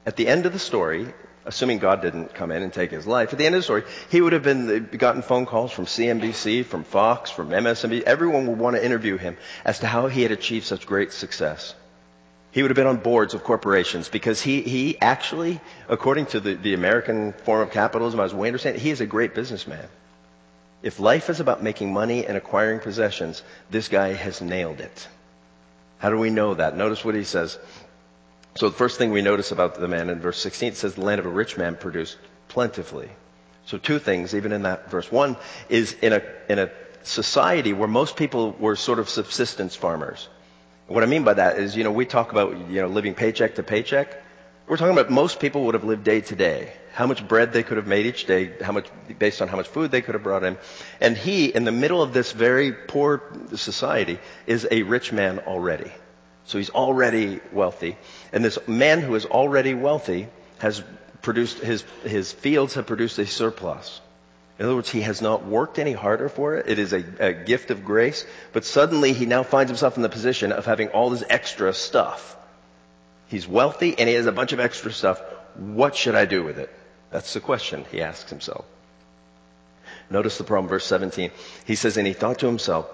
at 0.06 0.16
the 0.16 0.28
end 0.28 0.46
of 0.46 0.54
the 0.54 0.60
story, 0.60 1.14
assuming 1.46 1.80
God 1.80 2.02
didn't 2.02 2.34
come 2.34 2.52
in 2.52 2.64
and 2.64 2.72
take 2.72 2.92
his 2.92 3.08
life, 3.08 3.32
at 3.34 3.40
the 3.40 3.46
end 3.46 3.56
of 3.56 3.60
the 3.60 3.64
story, 3.64 3.84
he 4.10 4.22
would 4.22 4.34
have 4.34 4.44
been 4.44 4.90
gotten 4.98 5.22
phone 5.22 5.46
calls 5.46 5.72
from 5.72 5.86
CNBC, 5.86 6.66
from 6.66 6.84
Fox, 6.84 7.32
from 7.32 7.50
MSNBC. 7.50 8.04
Everyone 8.04 8.48
would 8.48 8.60
want 8.60 8.76
to 8.76 8.86
interview 8.86 9.18
him 9.18 9.38
as 9.66 9.80
to 9.80 9.88
how 9.88 10.08
he 10.08 10.24
had 10.24 10.32
achieved 10.32 10.66
such 10.66 10.86
great 10.86 11.12
success. 11.12 11.76
He 12.54 12.62
would 12.62 12.70
have 12.70 12.76
been 12.76 12.86
on 12.86 12.98
boards 12.98 13.34
of 13.34 13.44
corporations 13.44 14.10
because 14.10 14.40
he, 14.40 14.62
he 14.62 14.96
actually, 15.02 15.60
according 15.90 16.28
to 16.28 16.40
the, 16.40 16.54
the 16.54 16.76
American 16.76 17.34
form 17.34 17.62
of 17.62 17.72
capitalism, 17.72 18.20
as 18.20 18.32
we 18.32 18.48
understand, 18.48 18.76
it, 18.76 18.82
he 18.84 18.92
is 18.92 19.02
a 19.02 19.08
great 19.08 19.34
businessman. 19.34 19.88
If 20.84 21.00
life 21.00 21.32
is 21.32 21.40
about 21.40 21.64
making 21.64 21.92
money 21.92 22.28
and 22.28 22.38
acquiring 22.38 22.80
possessions, 22.80 23.42
this 23.72 23.88
guy 23.88 24.14
has 24.14 24.40
nailed 24.40 24.82
it. 24.82 25.08
How 25.98 26.12
do 26.12 26.20
we 26.20 26.30
know 26.30 26.54
that? 26.54 26.78
Notice 26.78 27.04
what 27.04 27.16
he 27.16 27.24
says. 27.24 27.58
So 28.54 28.70
the 28.70 28.76
first 28.76 29.00
thing 29.00 29.10
we 29.10 29.24
notice 29.24 29.52
about 29.52 29.80
the 29.80 29.88
man 29.88 30.12
in 30.12 30.20
verse 30.20 30.38
16, 30.38 30.74
it 30.74 30.78
says 30.78 30.94
the 30.94 31.02
land 31.02 31.18
of 31.18 31.26
a 31.26 31.30
rich 31.30 31.58
man 31.58 31.76
produced 31.76 32.18
plentifully. 32.50 33.10
So 33.66 33.80
two 33.80 33.98
things, 33.98 34.36
even 34.36 34.52
in 34.52 34.62
that 34.62 34.92
verse. 34.92 35.12
One 35.12 35.38
is 35.70 35.94
in 36.04 36.14
a, 36.14 36.22
in 36.50 36.60
a 36.60 36.70
society 37.02 37.74
where 37.74 37.88
most 37.88 38.16
people 38.16 38.52
were 38.52 38.76
sort 38.76 39.00
of 39.00 39.10
subsistence 39.10 39.76
farmers. 39.76 40.30
What 40.94 41.02
I 41.02 41.08
mean 41.08 41.24
by 41.24 41.34
that 41.34 41.58
is, 41.58 41.76
you 41.76 41.84
know, 41.84 41.92
we 41.92 42.06
talk 42.06 42.32
about, 42.32 42.70
you 42.70 42.80
know, 42.80 42.88
living 42.88 43.16
paycheck 43.16 43.56
to 43.56 43.64
paycheck. 43.64 44.16
We're 44.68 44.78
talking 44.78 44.94
about 44.94 45.10
most 45.10 45.40
people 45.40 45.64
would 45.64 45.74
have 45.74 45.84
lived 45.84 46.04
day 46.04 46.22
to 46.22 46.36
day. 46.36 46.72
How 46.94 47.08
much 47.08 47.28
bread 47.28 47.52
they 47.52 47.64
could 47.64 47.78
have 47.78 47.88
made 47.88 48.06
each 48.06 48.28
day, 48.28 48.54
how 48.62 48.74
much, 48.74 48.88
based 49.18 49.42
on 49.42 49.48
how 49.48 49.58
much 49.58 49.68
food 49.68 49.90
they 49.90 50.04
could 50.04 50.14
have 50.14 50.22
brought 50.22 50.44
in. 50.44 50.56
And 51.02 51.18
he, 51.18 51.48
in 51.48 51.64
the 51.64 51.72
middle 51.72 52.04
of 52.04 52.14
this 52.14 52.32
very 52.32 52.72
poor 52.72 53.24
society, 53.56 54.20
is 54.46 54.68
a 54.70 54.84
rich 54.84 55.12
man 55.12 55.40
already. 55.40 55.92
So 56.46 56.60
he's 56.60 56.70
already 56.70 57.40
wealthy. 57.52 57.98
And 58.32 58.46
this 58.46 58.60
man 58.68 59.02
who 59.02 59.16
is 59.16 59.26
already 59.26 59.74
wealthy 59.74 60.28
has 60.60 60.84
produced, 61.24 61.58
his, 61.58 61.82
his 62.04 62.32
fields 62.32 62.76
have 62.76 62.86
produced 62.86 63.18
a 63.18 63.26
surplus. 63.26 64.00
In 64.60 64.66
other 64.66 64.76
words, 64.76 64.90
he 64.90 65.02
has 65.02 65.22
not 65.22 65.46
worked 65.46 65.80
any 65.80 65.94
harder 65.94 66.30
for 66.30 66.56
it. 66.56 66.70
It 66.70 66.78
is 66.78 66.94
a, 66.94 67.04
a 67.20 67.34
gift 67.34 67.72
of 67.72 67.84
grace. 67.84 68.26
But 68.52 68.66
suddenly 68.66 69.14
he 69.14 69.26
now 69.26 69.44
finds 69.44 69.70
himself 69.70 69.98
in 69.98 70.04
the 70.04 70.10
position 70.10 70.52
of 70.52 70.66
having 70.66 70.90
all 70.90 71.10
this 71.10 71.24
extra 71.28 71.74
stuff. 71.74 72.36
He's 73.28 73.48
wealthy 73.48 73.98
and 73.98 74.08
he 74.08 74.16
has 74.16 74.28
a 74.28 74.32
bunch 74.32 74.54
of 74.54 74.60
extra 74.60 74.92
stuff. 74.92 75.20
What 75.56 75.96
should 75.96 76.16
I 76.16 76.26
do 76.26 76.44
with 76.44 76.60
it? 76.60 76.70
That's 77.10 77.34
the 77.34 77.40
question 77.40 77.86
he 77.92 78.02
asks 78.02 78.30
himself. 78.30 78.66
Notice 80.10 80.38
the 80.38 80.44
problem, 80.44 80.70
verse 80.70 80.86
17. 80.86 81.32
He 81.66 81.76
says, 81.76 81.98
And 81.98 82.06
he 82.06 82.14
thought 82.14 82.40
to 82.40 82.46
himself, 82.46 82.88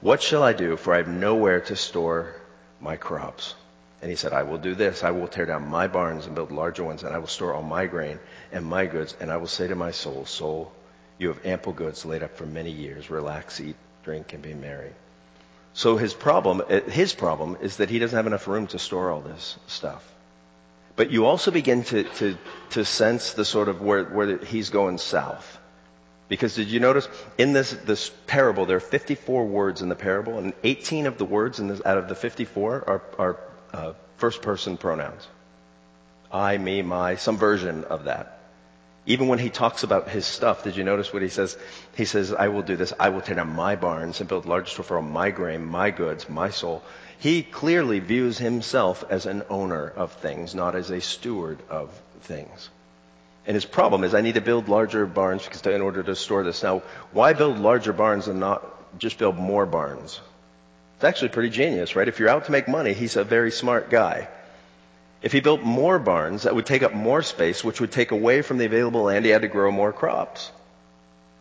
What 0.00 0.22
shall 0.22 0.42
I 0.42 0.52
do? 0.52 0.76
For 0.76 0.94
I 0.94 0.98
have 0.98 1.08
nowhere 1.08 1.60
to 1.62 1.76
store 1.76 2.34
my 2.80 2.96
crops. 2.96 3.54
And 4.02 4.10
he 4.10 4.16
said, 4.16 4.32
I 4.32 4.44
will 4.44 4.58
do 4.58 4.74
this. 4.74 5.04
I 5.04 5.10
will 5.10 5.28
tear 5.28 5.46
down 5.46 5.68
my 5.68 5.86
barns 5.86 6.26
and 6.26 6.34
build 6.34 6.52
larger 6.52 6.84
ones, 6.84 7.02
and 7.02 7.14
I 7.14 7.18
will 7.18 7.26
store 7.26 7.52
all 7.52 7.62
my 7.62 7.86
grain 7.86 8.18
and 8.52 8.64
my 8.64 8.86
goods. 8.86 9.14
And 9.20 9.30
I 9.30 9.36
will 9.36 9.46
say 9.46 9.68
to 9.68 9.74
my 9.74 9.90
soul, 9.90 10.24
Soul, 10.24 10.72
you 11.20 11.28
have 11.28 11.44
ample 11.44 11.74
goods 11.74 12.04
laid 12.04 12.22
up 12.22 12.36
for 12.36 12.46
many 12.46 12.70
years. 12.70 13.10
Relax, 13.10 13.60
eat, 13.60 13.76
drink, 14.02 14.32
and 14.32 14.42
be 14.42 14.54
merry. 14.54 14.90
So 15.74 15.96
his 15.96 16.14
problem, 16.14 16.62
eh, 16.68 16.80
his 16.80 17.14
problem 17.14 17.58
is 17.60 17.76
that 17.76 17.90
he 17.90 17.98
doesn't 17.98 18.16
have 18.16 18.26
enough 18.26 18.48
room 18.48 18.66
to 18.68 18.78
store 18.78 19.10
all 19.10 19.20
this 19.20 19.58
stuff. 19.66 20.02
But 20.96 21.10
you 21.10 21.26
also 21.26 21.50
begin 21.50 21.84
to, 21.84 22.04
to, 22.04 22.38
to 22.70 22.84
sense 22.84 23.34
the 23.34 23.44
sort 23.44 23.68
of 23.68 23.80
where, 23.80 24.04
where 24.04 24.38
he's 24.38 24.70
going 24.70 24.98
south. 24.98 25.58
Because 26.28 26.54
did 26.54 26.68
you 26.68 26.80
notice 26.80 27.08
in 27.36 27.52
this, 27.52 27.70
this 27.70 28.10
parable, 28.26 28.64
there 28.64 28.78
are 28.78 28.80
54 28.80 29.46
words 29.46 29.82
in 29.82 29.88
the 29.88 29.96
parable, 29.96 30.38
and 30.38 30.54
18 30.64 31.06
of 31.06 31.18
the 31.18 31.24
words 31.24 31.58
this, 31.58 31.82
out 31.84 31.98
of 31.98 32.08
the 32.08 32.14
54 32.14 32.84
are, 32.86 33.02
are 33.18 33.40
uh, 33.74 33.92
first 34.16 34.40
person 34.40 34.76
pronouns. 34.76 35.26
I, 36.32 36.56
me, 36.56 36.82
my, 36.82 37.16
some 37.16 37.36
version 37.36 37.84
of 37.84 38.04
that. 38.04 38.39
Even 39.10 39.26
when 39.26 39.40
he 39.40 39.50
talks 39.50 39.82
about 39.82 40.08
his 40.08 40.24
stuff, 40.24 40.62
did 40.62 40.76
you 40.76 40.84
notice 40.84 41.12
what 41.12 41.20
he 41.20 41.28
says? 41.28 41.58
He 41.96 42.04
says, 42.04 42.32
I 42.32 42.46
will 42.46 42.62
do 42.62 42.76
this. 42.76 42.92
I 42.96 43.08
will 43.08 43.20
tear 43.20 43.34
down 43.34 43.56
my 43.56 43.74
barns 43.74 44.20
and 44.20 44.28
build 44.28 44.46
large 44.46 44.70
store 44.70 44.84
for 44.84 45.02
my 45.02 45.30
grain, 45.32 45.64
my 45.64 45.90
goods, 45.90 46.28
my 46.28 46.50
soul. 46.50 46.80
He 47.18 47.42
clearly 47.42 47.98
views 47.98 48.38
himself 48.38 49.02
as 49.10 49.26
an 49.26 49.42
owner 49.50 49.88
of 49.88 50.12
things, 50.12 50.54
not 50.54 50.76
as 50.76 50.90
a 50.90 51.00
steward 51.00 51.58
of 51.68 51.90
things. 52.20 52.70
And 53.46 53.56
his 53.56 53.64
problem 53.64 54.04
is 54.04 54.14
I 54.14 54.20
need 54.20 54.36
to 54.36 54.40
build 54.40 54.68
larger 54.68 55.06
barns 55.06 55.42
because 55.44 55.66
in 55.66 55.80
order 55.80 56.04
to 56.04 56.14
store 56.14 56.44
this. 56.44 56.62
Now, 56.62 56.84
why 57.10 57.32
build 57.32 57.58
larger 57.58 57.92
barns 57.92 58.28
and 58.28 58.38
not 58.38 58.62
just 58.96 59.18
build 59.18 59.36
more 59.36 59.66
barns? 59.66 60.20
It's 60.94 61.04
actually 61.04 61.30
pretty 61.30 61.50
genius, 61.50 61.96
right? 61.96 62.06
If 62.06 62.20
you're 62.20 62.28
out 62.28 62.44
to 62.44 62.52
make 62.52 62.68
money, 62.68 62.92
he's 62.92 63.16
a 63.16 63.24
very 63.24 63.50
smart 63.50 63.90
guy. 63.90 64.28
If 65.22 65.32
he 65.32 65.40
built 65.40 65.62
more 65.62 65.98
barns, 65.98 66.44
that 66.44 66.54
would 66.54 66.66
take 66.66 66.82
up 66.82 66.94
more 66.94 67.22
space, 67.22 67.62
which 67.62 67.80
would 67.80 67.92
take 67.92 68.10
away 68.10 68.42
from 68.42 68.58
the 68.58 68.64
available 68.64 69.02
land. 69.02 69.24
He 69.24 69.30
had 69.30 69.42
to 69.42 69.48
grow 69.48 69.70
more 69.70 69.92
crops. 69.92 70.50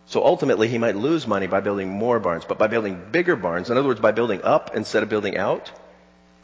So 0.08 0.26
ultimately, 0.26 0.68
he 0.68 0.80
might 0.80 0.96
lose 0.96 1.28
money 1.28 1.48
by 1.48 1.62
building 1.62 1.90
more 1.90 2.20
barns. 2.20 2.44
But 2.44 2.58
by 2.58 2.68
building 2.68 3.02
bigger 3.12 3.36
barns, 3.36 3.70
in 3.70 3.78
other 3.78 3.88
words, 3.88 4.02
by 4.02 4.12
building 4.12 4.42
up 4.44 4.76
instead 4.76 5.04
of 5.04 5.10
building 5.10 5.38
out, 5.38 5.72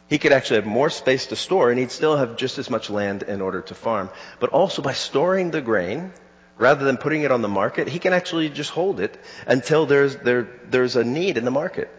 he 0.08 0.18
could 0.18 0.32
actually 0.32 0.56
have 0.56 0.66
more 0.66 0.88
space 0.88 1.26
to 1.26 1.36
store 1.36 1.70
and 1.70 1.78
he'd 1.78 1.90
still 1.90 2.16
have 2.16 2.36
just 2.36 2.58
as 2.58 2.70
much 2.70 2.90
land 2.90 3.24
in 3.24 3.40
order 3.40 3.60
to 3.62 3.74
farm. 3.74 4.08
But 4.38 4.50
also 4.50 4.82
by 4.82 4.92
storing 4.92 5.50
the 5.50 5.60
grain, 5.60 6.12
rather 6.58 6.84
than 6.84 6.96
putting 6.96 7.22
it 7.22 7.32
on 7.32 7.42
the 7.42 7.48
market, 7.48 7.88
he 7.88 7.98
can 7.98 8.12
actually 8.12 8.48
just 8.48 8.70
hold 8.70 9.00
it 9.00 9.18
until 9.46 9.84
there's, 9.84 10.16
there, 10.16 10.48
there's 10.70 10.96
a 10.96 11.04
need 11.04 11.36
in 11.36 11.44
the 11.44 11.50
market. 11.50 11.90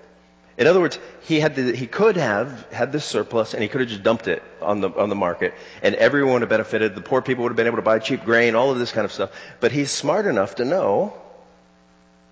In 0.58 0.66
other 0.66 0.80
words, 0.80 0.98
he 1.22 1.40
had 1.40 1.56
the, 1.56 1.76
he 1.76 1.86
could 1.86 2.18
have 2.18 2.72
had 2.72 2.92
this 2.92 3.06
surplus 3.06 3.54
and 3.54 3.62
he 3.62 3.70
could 3.70 3.82
have 3.82 3.90
just 3.90 4.02
dumped 4.02 4.28
it 4.28 4.42
on 4.60 4.82
the, 4.82 4.90
on 4.90 5.10
the 5.10 5.16
market 5.16 5.54
and 5.84 5.94
everyone 5.96 6.34
would 6.34 6.42
have 6.42 6.50
benefited. 6.50 6.96
The 6.96 7.02
poor 7.02 7.22
people 7.22 7.44
would 7.44 7.52
have 7.52 7.58
been 7.58 7.68
able 7.68 7.78
to 7.78 7.84
buy 7.84 8.00
cheap 8.00 8.26
grain, 8.26 8.56
all 8.56 8.72
of 8.72 8.80
this 8.80 8.92
kind 8.92 9.06
of 9.06 9.12
stuff. 9.12 9.30
But 9.60 9.72
he's 9.72 9.92
smart 9.92 10.26
enough 10.26 10.56
to 10.56 10.66
know 10.66 11.14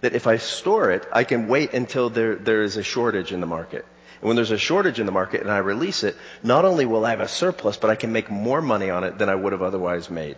that 0.01 0.13
if 0.13 0.25
I 0.25 0.37
store 0.37 0.89
it, 0.89 1.07
I 1.11 1.23
can 1.23 1.47
wait 1.47 1.73
until 1.73 2.09
there, 2.09 2.35
there 2.35 2.63
is 2.63 2.77
a 2.77 2.83
shortage 2.83 3.31
in 3.31 3.41
the 3.41 3.47
market. 3.47 3.85
And 4.21 4.27
when 4.27 4.35
there's 4.35 4.51
a 4.51 4.57
shortage 4.57 4.99
in 4.99 5.05
the 5.05 5.11
market 5.11 5.41
and 5.41 5.51
I 5.51 5.59
release 5.59 6.03
it, 6.03 6.15
not 6.41 6.65
only 6.65 6.85
will 6.87 7.05
I 7.05 7.11
have 7.11 7.21
a 7.21 7.27
surplus, 7.27 7.77
but 7.77 7.91
I 7.91 7.95
can 7.95 8.11
make 8.11 8.31
more 8.31 8.61
money 8.61 8.89
on 8.89 9.03
it 9.03 9.19
than 9.19 9.29
I 9.29 9.35
would 9.35 9.51
have 9.51 9.61
otherwise 9.61 10.09
made. 10.09 10.37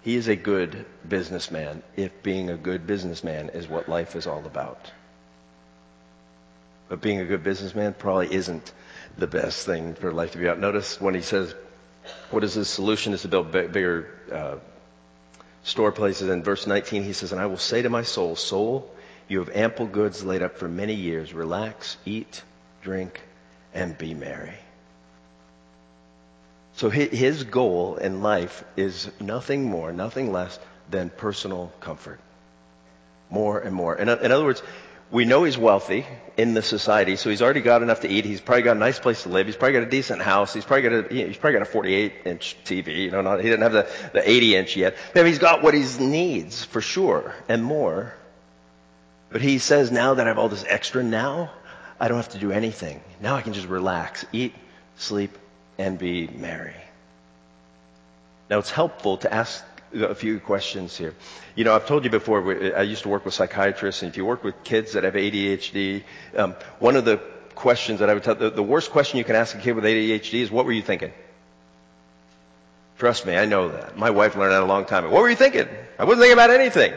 He 0.00 0.16
is 0.16 0.28
a 0.28 0.36
good 0.36 0.86
businessman 1.06 1.82
if 1.96 2.22
being 2.22 2.48
a 2.48 2.56
good 2.56 2.86
businessman 2.86 3.50
is 3.50 3.68
what 3.68 3.90
life 3.90 4.16
is 4.16 4.26
all 4.26 4.44
about. 4.46 4.90
But 6.88 7.00
being 7.00 7.20
a 7.20 7.24
good 7.24 7.42
businessman 7.42 7.94
probably 7.94 8.32
isn't 8.34 8.72
the 9.16 9.26
best 9.26 9.64
thing 9.64 9.94
for 9.94 10.12
life 10.12 10.32
to 10.32 10.38
be 10.38 10.44
about. 10.44 10.58
Notice 10.58 11.00
when 11.00 11.14
he 11.14 11.22
says, 11.22 11.54
what 12.30 12.44
is 12.44 12.54
his 12.54 12.68
solution 12.68 13.12
is 13.12 13.22
to 13.22 13.28
build 13.28 13.50
bigger 13.50 14.08
uh, 14.30 14.56
store 15.62 15.92
places. 15.92 16.28
In 16.28 16.42
verse 16.42 16.66
19, 16.66 17.02
he 17.02 17.12
says, 17.12 17.32
and 17.32 17.40
I 17.40 17.46
will 17.46 17.58
say 17.58 17.82
to 17.82 17.90
my 17.90 18.02
soul, 18.02 18.36
soul, 18.36 18.90
you 19.28 19.38
have 19.38 19.50
ample 19.50 19.86
goods 19.86 20.22
laid 20.22 20.42
up 20.42 20.58
for 20.58 20.68
many 20.68 20.94
years. 20.94 21.32
Relax, 21.32 21.96
eat, 22.04 22.42
drink, 22.82 23.22
and 23.72 23.96
be 23.96 24.14
merry. 24.14 24.54
So 26.76 26.90
his 26.90 27.44
goal 27.44 27.96
in 27.96 28.20
life 28.22 28.64
is 28.76 29.08
nothing 29.20 29.64
more, 29.64 29.92
nothing 29.92 30.32
less 30.32 30.58
than 30.90 31.08
personal 31.08 31.72
comfort. 31.80 32.18
More 33.30 33.60
and 33.60 33.74
more. 33.74 33.96
In 33.96 34.08
other 34.08 34.44
words, 34.44 34.62
we 35.10 35.24
know 35.24 35.44
he's 35.44 35.58
wealthy 35.58 36.06
in 36.36 36.54
the 36.54 36.62
society, 36.62 37.16
so 37.16 37.30
he's 37.30 37.42
already 37.42 37.60
got 37.60 37.82
enough 37.82 38.00
to 38.00 38.08
eat. 38.08 38.24
He's 38.24 38.40
probably 38.40 38.62
got 38.62 38.76
a 38.76 38.80
nice 38.80 38.98
place 38.98 39.22
to 39.22 39.28
live. 39.28 39.46
He's 39.46 39.56
probably 39.56 39.74
got 39.74 39.86
a 39.86 39.90
decent 39.90 40.22
house. 40.22 40.52
He's 40.52 40.64
probably 40.64 40.82
got 40.82 41.10
a, 41.10 41.14
he's 41.14 41.36
probably 41.36 41.58
got 41.58 41.62
a 41.62 41.70
48 41.70 42.12
inch 42.24 42.56
TV. 42.64 43.04
You 43.04 43.10
know, 43.10 43.20
not, 43.20 43.40
he 43.40 43.48
didn't 43.48 43.62
have 43.62 43.72
the, 43.72 43.88
the 44.12 44.28
80 44.28 44.56
inch 44.56 44.76
yet. 44.76 44.96
Maybe 45.14 45.28
he's 45.28 45.38
got 45.38 45.62
what 45.62 45.74
he 45.74 45.84
needs 46.00 46.64
for 46.64 46.80
sure 46.80 47.34
and 47.48 47.62
more. 47.62 48.14
But 49.30 49.40
he 49.40 49.58
says 49.58 49.90
now 49.90 50.14
that 50.14 50.26
I 50.26 50.28
have 50.28 50.38
all 50.38 50.48
this 50.48 50.64
extra 50.68 51.02
now, 51.02 51.50
I 52.00 52.08
don't 52.08 52.18
have 52.18 52.30
to 52.30 52.38
do 52.38 52.50
anything. 52.50 53.00
Now 53.20 53.36
I 53.36 53.42
can 53.42 53.52
just 53.52 53.68
relax, 53.68 54.24
eat, 54.32 54.54
sleep, 54.96 55.36
and 55.78 55.98
be 55.98 56.26
merry. 56.28 56.74
Now 58.50 58.58
it's 58.58 58.70
helpful 58.70 59.18
to 59.18 59.32
ask 59.32 59.64
a 60.02 60.14
few 60.14 60.40
questions 60.40 60.96
here. 60.96 61.14
You 61.54 61.64
know, 61.64 61.74
I've 61.74 61.86
told 61.86 62.04
you 62.04 62.10
before, 62.10 62.76
I 62.76 62.82
used 62.82 63.02
to 63.02 63.08
work 63.08 63.24
with 63.24 63.34
psychiatrists, 63.34 64.02
and 64.02 64.10
if 64.10 64.16
you 64.16 64.24
work 64.24 64.42
with 64.44 64.64
kids 64.64 64.92
that 64.92 65.04
have 65.04 65.14
ADHD, 65.14 66.02
um, 66.36 66.54
one 66.78 66.96
of 66.96 67.04
the 67.04 67.18
questions 67.54 68.00
that 68.00 68.10
I 68.10 68.14
would 68.14 68.24
tell, 68.24 68.34
the, 68.34 68.50
the 68.50 68.62
worst 68.62 68.90
question 68.90 69.18
you 69.18 69.24
can 69.24 69.36
ask 69.36 69.56
a 69.56 69.60
kid 69.60 69.72
with 69.72 69.84
ADHD 69.84 70.40
is, 70.40 70.50
what 70.50 70.66
were 70.66 70.72
you 70.72 70.82
thinking? 70.82 71.12
Trust 72.98 73.26
me, 73.26 73.36
I 73.36 73.44
know 73.44 73.68
that. 73.68 73.96
My 73.96 74.10
wife 74.10 74.36
learned 74.36 74.52
that 74.52 74.62
a 74.62 74.66
long 74.66 74.84
time 74.84 75.04
ago. 75.04 75.12
What 75.12 75.22
were 75.22 75.30
you 75.30 75.36
thinking? 75.36 75.68
I 75.98 76.04
wasn't 76.04 76.22
thinking 76.22 76.32
about 76.34 76.50
anything. 76.50 76.92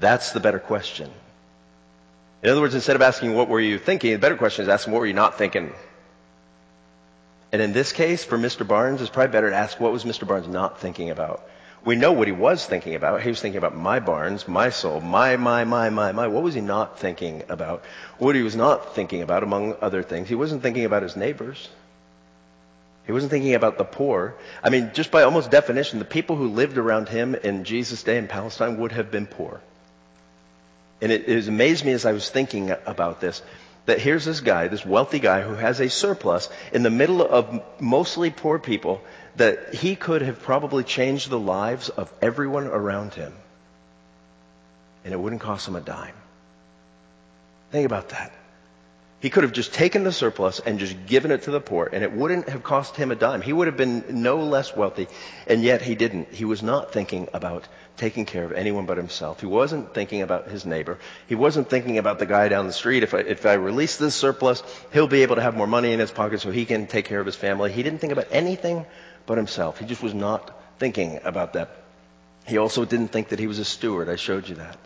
That's 0.00 0.32
the 0.32 0.40
better 0.40 0.58
question. 0.58 1.10
In 2.42 2.50
other 2.50 2.60
words, 2.60 2.74
instead 2.74 2.96
of 2.96 3.02
asking 3.02 3.34
what 3.34 3.48
were 3.48 3.60
you 3.60 3.78
thinking, 3.78 4.12
the 4.12 4.18
better 4.18 4.36
question 4.36 4.62
is 4.62 4.68
asking 4.68 4.92
what 4.92 5.00
were 5.00 5.06
you 5.06 5.12
not 5.12 5.36
thinking? 5.36 5.72
And 7.52 7.62
in 7.62 7.72
this 7.72 7.92
case, 7.92 8.24
for 8.24 8.36
Mr. 8.36 8.66
Barnes, 8.66 9.00
it's 9.00 9.10
probably 9.10 9.32
better 9.32 9.50
to 9.50 9.56
ask 9.56 9.80
what 9.80 9.92
was 9.92 10.04
Mr. 10.04 10.26
Barnes 10.26 10.48
not 10.48 10.80
thinking 10.80 11.10
about? 11.10 11.48
We 11.84 11.96
know 11.96 12.12
what 12.12 12.26
he 12.26 12.32
was 12.32 12.66
thinking 12.66 12.94
about. 12.94 13.22
He 13.22 13.30
was 13.30 13.40
thinking 13.40 13.58
about 13.58 13.76
my 13.76 14.00
barns, 14.00 14.46
my 14.46 14.70
soul, 14.70 15.00
my, 15.00 15.36
my, 15.36 15.64
my, 15.64 15.88
my, 15.90 16.12
my. 16.12 16.26
What 16.26 16.42
was 16.42 16.54
he 16.54 16.60
not 16.60 16.98
thinking 16.98 17.44
about? 17.48 17.84
What 18.18 18.34
he 18.34 18.42
was 18.42 18.56
not 18.56 18.94
thinking 18.94 19.22
about, 19.22 19.42
among 19.42 19.76
other 19.80 20.02
things, 20.02 20.28
he 20.28 20.34
wasn't 20.34 20.62
thinking 20.62 20.84
about 20.84 21.02
his 21.02 21.16
neighbors. 21.16 21.68
He 23.06 23.12
wasn't 23.12 23.30
thinking 23.30 23.54
about 23.54 23.78
the 23.78 23.84
poor. 23.84 24.34
I 24.62 24.68
mean, 24.68 24.90
just 24.92 25.10
by 25.10 25.22
almost 25.22 25.50
definition, 25.50 25.98
the 25.98 26.04
people 26.04 26.36
who 26.36 26.48
lived 26.48 26.76
around 26.76 27.08
him 27.08 27.34
in 27.34 27.64
Jesus' 27.64 28.02
day 28.02 28.18
in 28.18 28.28
Palestine 28.28 28.78
would 28.80 28.92
have 28.92 29.10
been 29.10 29.26
poor. 29.26 29.60
And 31.00 31.10
it, 31.10 31.26
it 31.26 31.48
amazed 31.48 31.86
me 31.86 31.92
as 31.92 32.04
I 32.04 32.12
was 32.12 32.28
thinking 32.28 32.70
about 32.84 33.20
this 33.20 33.40
that 33.88 34.00
here's 34.00 34.26
this 34.26 34.40
guy, 34.40 34.68
this 34.68 34.84
wealthy 34.84 35.18
guy 35.18 35.40
who 35.40 35.54
has 35.54 35.80
a 35.80 35.88
surplus 35.88 36.50
in 36.74 36.82
the 36.82 36.90
middle 36.90 37.22
of 37.22 37.62
mostly 37.80 38.28
poor 38.28 38.58
people 38.58 39.00
that 39.36 39.74
he 39.74 39.96
could 39.96 40.20
have 40.20 40.40
probably 40.40 40.84
changed 40.84 41.30
the 41.30 41.38
lives 41.38 41.88
of 41.88 42.12
everyone 42.20 42.66
around 42.66 43.14
him. 43.14 43.32
And 45.04 45.14
it 45.14 45.16
wouldn't 45.16 45.40
cost 45.40 45.66
him 45.66 45.74
a 45.74 45.80
dime. 45.80 46.14
Think 47.70 47.86
about 47.86 48.10
that. 48.10 48.30
He 49.20 49.30
could 49.30 49.42
have 49.42 49.52
just 49.52 49.74
taken 49.74 50.04
the 50.04 50.12
surplus 50.12 50.60
and 50.60 50.78
just 50.78 51.06
given 51.06 51.32
it 51.32 51.42
to 51.42 51.50
the 51.50 51.60
poor, 51.60 51.90
and 51.92 52.04
it 52.04 52.12
wouldn't 52.12 52.48
have 52.48 52.62
cost 52.62 52.94
him 52.94 53.10
a 53.10 53.16
dime. 53.16 53.42
He 53.42 53.52
would 53.52 53.66
have 53.66 53.76
been 53.76 54.04
no 54.22 54.36
less 54.36 54.76
wealthy, 54.76 55.08
and 55.48 55.60
yet 55.60 55.82
he 55.82 55.96
didn't. 55.96 56.32
He 56.32 56.44
was 56.44 56.62
not 56.62 56.92
thinking 56.92 57.28
about 57.34 57.66
taking 57.96 58.26
care 58.26 58.44
of 58.44 58.52
anyone 58.52 58.86
but 58.86 58.96
himself. 58.96 59.40
He 59.40 59.46
wasn't 59.46 59.92
thinking 59.92 60.22
about 60.22 60.46
his 60.46 60.64
neighbor. 60.64 60.98
He 61.26 61.34
wasn't 61.34 61.68
thinking 61.68 61.98
about 61.98 62.20
the 62.20 62.26
guy 62.26 62.46
down 62.46 62.68
the 62.68 62.72
street. 62.72 63.02
If 63.02 63.12
I, 63.12 63.18
if 63.18 63.44
I 63.44 63.54
release 63.54 63.96
this 63.96 64.14
surplus, 64.14 64.62
he'll 64.92 65.08
be 65.08 65.22
able 65.22 65.34
to 65.34 65.42
have 65.42 65.56
more 65.56 65.66
money 65.66 65.92
in 65.92 65.98
his 65.98 66.12
pocket 66.12 66.40
so 66.40 66.52
he 66.52 66.64
can 66.64 66.86
take 66.86 67.06
care 67.06 67.18
of 67.18 67.26
his 67.26 67.34
family. 67.34 67.72
He 67.72 67.82
didn't 67.82 67.98
think 67.98 68.12
about 68.12 68.28
anything 68.30 68.86
but 69.26 69.36
himself. 69.36 69.80
He 69.80 69.86
just 69.86 70.02
was 70.02 70.14
not 70.14 70.78
thinking 70.78 71.18
about 71.24 71.54
that. 71.54 71.70
He 72.46 72.56
also 72.56 72.84
didn't 72.84 73.08
think 73.08 73.30
that 73.30 73.40
he 73.40 73.48
was 73.48 73.58
a 73.58 73.64
steward. 73.64 74.08
I 74.08 74.14
showed 74.14 74.48
you 74.48 74.54
that. 74.54 74.78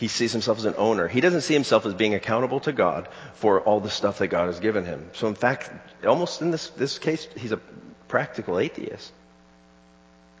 He 0.00 0.08
sees 0.08 0.32
himself 0.32 0.56
as 0.56 0.64
an 0.64 0.76
owner. 0.78 1.08
He 1.08 1.20
doesn't 1.20 1.42
see 1.42 1.52
himself 1.52 1.84
as 1.84 1.92
being 1.92 2.14
accountable 2.14 2.60
to 2.60 2.72
God 2.72 3.06
for 3.34 3.60
all 3.60 3.80
the 3.80 3.90
stuff 3.90 4.16
that 4.20 4.28
God 4.28 4.46
has 4.46 4.58
given 4.58 4.86
him. 4.86 5.10
So 5.12 5.28
in 5.28 5.34
fact, 5.34 5.70
almost 6.06 6.40
in 6.40 6.50
this, 6.50 6.70
this 6.70 6.98
case, 6.98 7.28
he's 7.36 7.52
a 7.52 7.58
practical 8.08 8.58
atheist. 8.58 9.12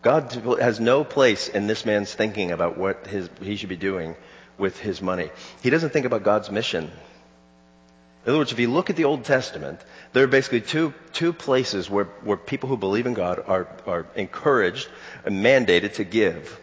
God 0.00 0.32
has 0.62 0.80
no 0.80 1.04
place 1.04 1.46
in 1.48 1.66
this 1.66 1.84
man's 1.84 2.14
thinking 2.14 2.52
about 2.52 2.78
what 2.78 3.06
his, 3.06 3.28
he 3.42 3.56
should 3.56 3.68
be 3.68 3.76
doing 3.76 4.16
with 4.56 4.80
his 4.80 5.02
money. 5.02 5.28
He 5.62 5.68
doesn't 5.68 5.90
think 5.90 6.06
about 6.06 6.22
God's 6.22 6.50
mission. 6.50 6.84
In 6.84 8.30
other 8.30 8.38
words, 8.38 8.52
if 8.52 8.58
you 8.58 8.70
look 8.70 8.88
at 8.88 8.96
the 8.96 9.04
Old 9.04 9.26
Testament, 9.26 9.78
there 10.14 10.24
are 10.24 10.26
basically 10.38 10.62
two, 10.62 10.94
two 11.12 11.34
places 11.34 11.90
where, 11.90 12.06
where 12.24 12.38
people 12.38 12.70
who 12.70 12.78
believe 12.78 13.04
in 13.04 13.12
God 13.12 13.44
are, 13.46 13.68
are 13.86 14.06
encouraged 14.16 14.88
and 15.26 15.44
mandated 15.44 15.96
to 15.96 16.04
give. 16.04 16.58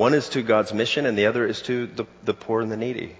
One 0.00 0.14
is 0.14 0.30
to 0.30 0.40
God's 0.40 0.72
mission, 0.72 1.04
and 1.04 1.18
the 1.18 1.26
other 1.26 1.46
is 1.46 1.60
to 1.64 1.86
the, 1.86 2.06
the 2.24 2.32
poor 2.32 2.62
and 2.62 2.72
the 2.72 2.76
needy. 2.78 3.14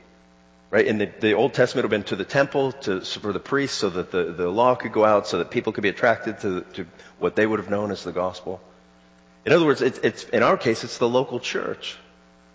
Right? 0.71 0.87
In 0.87 0.97
the, 0.97 1.13
the 1.21 1.35
Old 1.35 1.53
Testament, 1.53 1.85
it 1.85 1.89
would 1.89 1.93
have 1.93 2.07
been 2.07 2.09
to 2.09 2.17
the 2.17 2.25
temple, 2.25 2.73
to, 2.73 3.03
for 3.03 3.35
the 3.35 3.39
priests, 3.39 3.77
so 3.77 3.91
that 3.91 4.11
the, 4.11 4.33
the 4.33 4.49
law 4.49 4.75
could 4.77 4.91
go 4.91 5.05
out, 5.05 5.27
so 5.27 5.37
that 5.37 5.51
people 5.51 5.75
could 5.75 5.83
be 5.83 5.91
attracted 5.91 6.41
to, 6.41 6.63
to 6.73 6.87
what 7.19 7.37
they 7.37 7.47
would 7.47 7.59
have 7.61 7.69
known 7.69 7.91
as 7.91 8.03
the 8.03 8.13
gospel. 8.13 8.63
In 9.45 9.53
other 9.53 9.67
words, 9.67 9.83
it's, 9.83 9.99
it's, 9.99 10.25
in 10.25 10.43
our 10.43 10.57
case, 10.57 10.83
it's 10.83 10.97
the 10.97 11.07
local 11.07 11.39
church. 11.39 11.99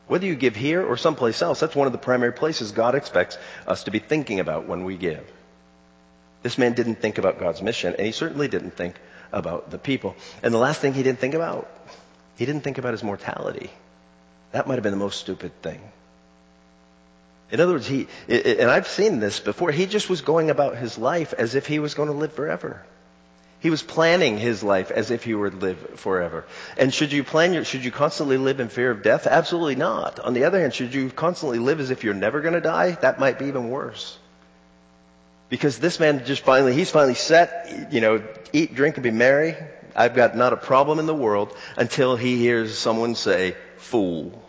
Whether 0.08 0.26
you 0.26 0.34
give 0.34 0.56
here 0.56 0.84
or 0.84 0.98
someplace 0.98 1.44
else, 1.44 1.60
that's 1.60 1.76
one 1.76 1.86
of 1.86 1.94
the 1.94 2.00
primary 2.00 2.34
places 2.34 2.72
God 2.72 2.96
expects 2.96 3.38
us 3.68 3.84
to 3.84 3.92
be 3.92 4.00
thinking 4.00 4.40
about 4.40 4.68
when 4.68 4.86
we 4.86 4.98
give. 4.98 5.32
This 6.42 6.58
man 6.58 6.74
didn't 6.74 6.96
think 6.96 7.20
about 7.20 7.40
God's 7.40 7.62
mission, 7.62 7.94
and 7.96 8.08
he 8.08 8.12
certainly 8.12 8.48
didn't 8.48 8.72
think 8.72 8.96
about 9.32 9.70
the 9.70 9.78
people. 9.78 10.16
And 10.42 10.52
the 10.52 10.58
last 10.58 10.82
thing 10.82 10.96
he 10.96 11.04
didn't 11.04 11.20
think 11.20 11.36
about, 11.36 11.70
he 12.38 12.48
didn't 12.48 12.62
think 12.62 12.80
about 12.80 12.94
his 12.94 13.04
mortality. 13.04 13.70
That 14.56 14.68
might 14.68 14.76
have 14.76 14.84
been 14.84 14.94
the 14.94 14.98
most 14.98 15.20
stupid 15.20 15.52
thing. 15.62 15.82
In 17.52 17.60
other 17.60 17.74
words, 17.74 17.88
he, 17.88 18.08
and 18.30 18.72
I've 18.72 18.88
seen 18.88 19.20
this 19.20 19.41
before, 19.41 19.70
he 19.70 19.86
just 19.86 20.10
was 20.10 20.22
going 20.22 20.50
about 20.50 20.78
his 20.78 20.98
life 20.98 21.34
as 21.34 21.56
if 21.56 21.68
he 21.68 21.80
was 21.80 21.94
going 21.94 22.08
to 22.08 22.15
live 22.15 22.32
forever. 22.32 22.82
He 23.60 23.70
was 23.70 23.84
planning 23.84 24.38
his 24.38 24.63
life 24.63 24.91
as 24.91 25.12
if 25.12 25.26
he 25.26 25.36
would 25.36 25.62
live 25.62 26.00
forever. 26.00 26.46
And 26.78 26.94
should 26.94 27.12
you 27.12 27.22
plan 27.22 27.54
your, 27.54 27.65
should 27.65 27.84
you 27.84 27.91
constantly 27.91 28.38
live 28.38 28.62
in 28.62 28.70
fear 28.70 28.91
of 28.91 29.04
death? 29.04 29.28
Absolutely 29.28 29.76
not. 29.76 30.22
On 30.22 30.34
the 30.34 30.46
other 30.46 30.62
hand, 30.62 30.74
should 30.74 30.94
you 30.94 31.10
constantly 31.10 31.60
live 31.60 31.82
as 31.82 31.89
if 31.89 32.06
you're 32.06 32.13
never 32.13 32.39
going 32.39 32.54
to 32.54 32.62
die? 32.62 32.91
That 32.91 33.20
might 33.20 33.38
be 33.38 33.48
even 33.48 33.70
worse. 33.70 34.18
Because 35.50 35.80
this 35.80 36.00
man 36.00 36.24
just 36.24 36.44
finally, 36.44 36.74
he's 36.74 36.91
finally 36.91 37.15
set, 37.15 37.91
you 37.91 38.00
know, 38.00 38.24
eat, 38.54 38.74
drink, 38.74 38.96
and 38.96 39.04
be 39.04 39.12
merry. 39.12 39.58
I've 39.94 40.15
got 40.15 40.38
not 40.38 40.54
a 40.54 40.58
problem 40.58 41.00
in 41.00 41.08
the 41.08 41.13
world 41.13 41.54
until 41.76 42.15
he 42.15 42.38
hears 42.38 42.78
someone 42.78 43.15
say, 43.15 43.58
fool. 43.78 44.41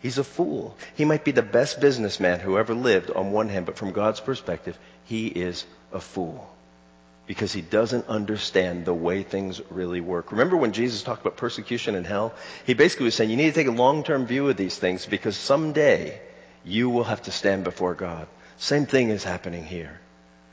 He's 0.00 0.18
a 0.18 0.24
fool. 0.24 0.76
He 0.94 1.04
might 1.04 1.24
be 1.24 1.32
the 1.32 1.42
best 1.42 1.80
businessman 1.80 2.40
who 2.40 2.58
ever 2.58 2.74
lived 2.74 3.10
on 3.10 3.32
one 3.32 3.48
hand, 3.48 3.66
but 3.66 3.76
from 3.76 3.92
God's 3.92 4.20
perspective, 4.20 4.78
he 5.04 5.26
is 5.26 5.64
a 5.92 6.00
fool. 6.00 6.48
Because 7.26 7.52
he 7.52 7.60
doesn't 7.60 8.08
understand 8.08 8.84
the 8.84 8.94
way 8.94 9.22
things 9.22 9.60
really 9.70 10.00
work. 10.00 10.32
Remember 10.32 10.56
when 10.56 10.72
Jesus 10.72 11.02
talked 11.02 11.20
about 11.20 11.36
persecution 11.36 11.94
in 11.94 12.04
hell? 12.04 12.34
He 12.64 12.74
basically 12.74 13.04
was 13.04 13.14
saying 13.14 13.30
you 13.30 13.36
need 13.36 13.54
to 13.54 13.60
take 13.60 13.68
a 13.68 13.72
long-term 13.72 14.26
view 14.26 14.48
of 14.48 14.56
these 14.56 14.76
things 14.76 15.06
because 15.06 15.36
someday 15.36 16.20
you 16.64 16.90
will 16.90 17.04
have 17.04 17.22
to 17.22 17.30
stand 17.30 17.64
before 17.64 17.94
God. 17.94 18.26
Same 18.56 18.86
thing 18.86 19.10
is 19.10 19.22
happening 19.22 19.64
here. 19.64 20.00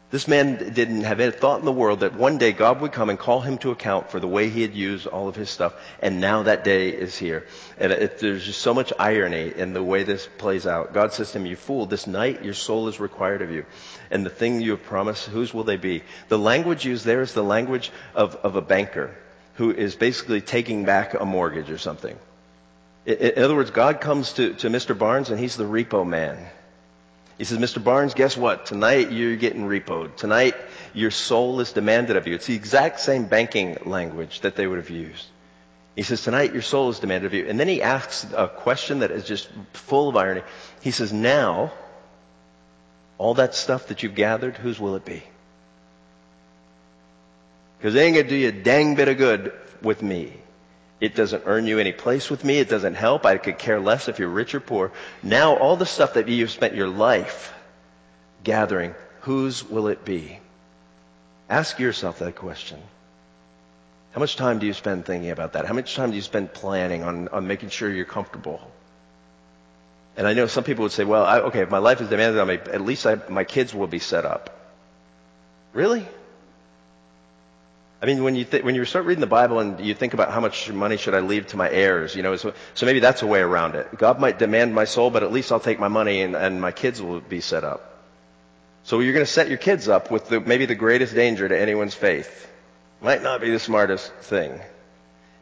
This 0.09 0.25
man 0.25 0.73
didn't 0.73 1.01
have 1.01 1.19
any 1.19 1.33
thought 1.33 1.59
in 1.59 1.65
the 1.65 1.71
world 1.71 1.99
that 1.99 2.13
one 2.13 2.37
day 2.37 2.53
God 2.53 2.79
would 2.79 2.93
come 2.93 3.09
and 3.09 3.19
call 3.19 3.41
him 3.41 3.57
to 3.57 3.71
account 3.71 4.09
for 4.09 4.21
the 4.21 4.27
way 4.27 4.47
he 4.47 4.61
had 4.61 4.73
used 4.73 5.05
all 5.05 5.27
of 5.27 5.35
his 5.35 5.49
stuff. 5.49 5.73
And 6.01 6.21
now 6.21 6.43
that 6.43 6.63
day 6.63 6.89
is 6.89 7.17
here. 7.17 7.45
And 7.77 7.91
it, 7.91 8.19
there's 8.19 8.45
just 8.45 8.61
so 8.61 8.73
much 8.73 8.93
irony 8.97 9.51
in 9.53 9.73
the 9.73 9.83
way 9.83 10.03
this 10.03 10.29
plays 10.37 10.65
out. 10.65 10.93
God 10.93 11.11
says 11.11 11.33
to 11.33 11.39
him, 11.39 11.45
you 11.45 11.57
fool, 11.57 11.87
this 11.87 12.07
night 12.07 12.45
your 12.45 12.53
soul 12.53 12.87
is 12.87 13.01
required 13.01 13.41
of 13.41 13.51
you. 13.51 13.65
And 14.09 14.25
the 14.25 14.29
thing 14.29 14.61
you 14.61 14.71
have 14.71 14.83
promised, 14.83 15.25
whose 15.25 15.53
will 15.53 15.65
they 15.65 15.75
be? 15.75 16.03
The 16.29 16.39
language 16.39 16.85
used 16.85 17.03
there 17.03 17.21
is 17.21 17.33
the 17.33 17.43
language 17.43 17.91
of, 18.15 18.37
of 18.37 18.55
a 18.55 18.61
banker 18.61 19.13
who 19.55 19.71
is 19.71 19.95
basically 19.95 20.39
taking 20.39 20.85
back 20.85 21.15
a 21.15 21.25
mortgage 21.25 21.69
or 21.69 21.77
something. 21.77 22.17
In, 23.05 23.15
in 23.17 23.43
other 23.43 23.55
words, 23.55 23.71
God 23.71 23.99
comes 23.99 24.31
to, 24.33 24.53
to 24.53 24.69
Mr. 24.69 24.97
Barnes 24.97 25.31
and 25.31 25.39
he's 25.39 25.57
the 25.57 25.65
repo 25.65 26.07
man. 26.07 26.47
He 27.37 27.43
says, 27.43 27.59
Mr. 27.59 27.83
Barnes, 27.83 28.15
guess 28.15 28.35
what? 28.35 28.65
Tonight 28.65 29.11
you're 29.11 29.35
getting 29.35 29.67
repoed. 29.67 30.15
Tonight 30.15 30.55
your 30.93 31.11
soul 31.11 31.59
is 31.59 31.71
demanded 31.71 32.17
of 32.17 32.27
you. 32.27 32.33
It's 32.33 32.47
the 32.47 32.55
exact 32.55 32.99
same 32.99 33.25
banking 33.25 33.77
language 33.85 34.41
that 34.41 34.55
they 34.55 34.65
would 34.65 34.79
have 34.79 34.89
used. 34.89 35.25
He 35.95 36.03
says, 36.03 36.23
tonight 36.23 36.53
your 36.53 36.61
soul 36.61 36.89
is 36.89 36.99
demanded 36.99 37.27
of 37.27 37.33
you. 37.33 37.47
And 37.47 37.59
then 37.59 37.67
he 37.67 37.81
asks 37.81 38.25
a 38.35 38.47
question 38.47 38.99
that 38.99 39.11
is 39.11 39.23
just 39.23 39.49
full 39.73 40.09
of 40.09 40.15
irony. 40.15 40.41
He 40.81 40.91
says, 40.91 41.13
now, 41.13 41.73
all 43.17 43.35
that 43.35 43.55
stuff 43.55 43.87
that 43.87 44.03
you've 44.03 44.15
gathered, 44.15 44.57
whose 44.57 44.79
will 44.79 44.95
it 44.95 45.05
be? 45.05 45.23
Because 47.77 47.95
it 47.95 47.99
ain't 47.99 48.15
going 48.15 48.25
to 48.25 48.29
do 48.29 48.35
you 48.35 48.49
a 48.49 48.51
dang 48.51 48.95
bit 48.95 49.07
of 49.07 49.17
good 49.17 49.53
with 49.81 50.01
me. 50.01 50.33
It 50.99 51.13
doesn't 51.13 51.43
earn 51.45 51.67
you 51.67 51.79
any 51.79 51.91
place 51.91 52.29
with 52.29 52.43
me. 52.43 52.57
It 52.57 52.69
doesn't 52.69 52.95
help. 52.95 53.25
I 53.25 53.37
could 53.37 53.59
care 53.59 53.79
less 53.79 54.07
if 54.07 54.17
you're 54.17 54.29
rich 54.29 54.55
or 54.55 54.59
poor. 54.59 54.91
Now 55.21 55.55
all 55.55 55.75
the 55.75 55.85
stuff 55.85 56.15
that 56.15 56.27
you've 56.27 56.49
spent 56.49 56.73
your 56.73 56.87
life 56.87 57.53
gathering, 58.43 58.95
whose 59.21 59.63
will 59.63 59.87
it 59.87 60.03
be? 60.03 60.39
Ask 61.49 61.79
yourself 61.79 62.19
that 62.19 62.35
question. 62.35 62.79
How 64.11 64.19
much 64.19 64.35
time 64.35 64.57
do 64.57 64.65
you 64.65 64.73
spend 64.73 65.05
thinking 65.05 65.29
about 65.29 65.53
that? 65.53 65.65
How 65.65 65.73
much 65.73 65.95
time 65.95 66.09
do 66.09 66.15
you 66.15 66.23
spend 66.23 66.51
planning 66.51 67.03
on, 67.03 67.27
on 67.27 67.45
making 67.45 67.69
sure 67.69 67.91
you're 67.91 68.05
comfortable? 68.05 68.59
And 70.15 70.25
I 70.27 70.33
know 70.33 70.47
some 70.47 70.63
people 70.63 70.83
would 70.83 70.91
say, 70.91 71.03
well, 71.03 71.23
I, 71.23 71.39
okay, 71.41 71.59
if 71.59 71.69
my 71.69 71.77
life 71.77 72.01
is 72.01 72.09
demanded 72.09 72.41
on 72.41 72.47
me, 72.47 72.55
at 72.55 72.81
least 72.81 73.05
I, 73.05 73.19
my 73.29 73.43
kids 73.43 73.75
will 73.75 73.85
be 73.85 73.99
set 73.99 74.25
up. 74.25 74.49
Really? 75.73 76.07
I 78.01 78.05
mean, 78.05 78.23
when 78.23 78.35
you 78.35 78.45
th- 78.45 78.63
when 78.63 78.75
you 78.75 78.85
start 78.85 79.05
reading 79.05 79.21
the 79.21 79.27
Bible 79.27 79.59
and 79.59 79.79
you 79.79 79.95
think 79.95 80.13
about 80.13 80.31
how 80.31 80.39
much 80.39 80.71
money 80.71 80.97
should 80.97 81.15
I 81.15 81.19
leave 81.21 81.47
to 81.47 81.57
my 81.57 81.69
heirs, 81.69 82.15
you 82.15 82.21
know, 82.21 82.35
so, 82.35 82.53
so 82.75 82.85
maybe 82.85 82.99
that's 82.99 83.23
a 83.23 83.27
way 83.27 83.39
around 83.39 83.75
it. 83.75 83.97
God 83.97 84.19
might 84.19 84.37
demand 84.37 84.75
my 84.75 84.85
soul, 84.85 85.09
but 85.09 85.23
at 85.23 85.31
least 85.31 85.51
I'll 85.51 85.59
take 85.59 85.79
my 85.79 85.87
money 85.87 86.21
and, 86.21 86.35
and 86.35 86.61
my 86.61 86.71
kids 86.71 87.01
will 87.01 87.21
be 87.21 87.41
set 87.41 87.63
up. 87.63 87.97
So 88.83 88.99
you're 88.99 89.13
going 89.13 89.25
to 89.25 89.31
set 89.31 89.49
your 89.49 89.57
kids 89.57 89.89
up 89.89 90.11
with 90.11 90.29
the, 90.29 90.39
maybe 90.39 90.65
the 90.65 90.75
greatest 90.75 91.15
danger 91.15 91.47
to 91.47 91.59
anyone's 91.59 91.95
faith. 91.95 92.47
Might 93.01 93.23
not 93.23 93.41
be 93.41 93.49
the 93.49 93.59
smartest 93.59 94.13
thing. 94.13 94.61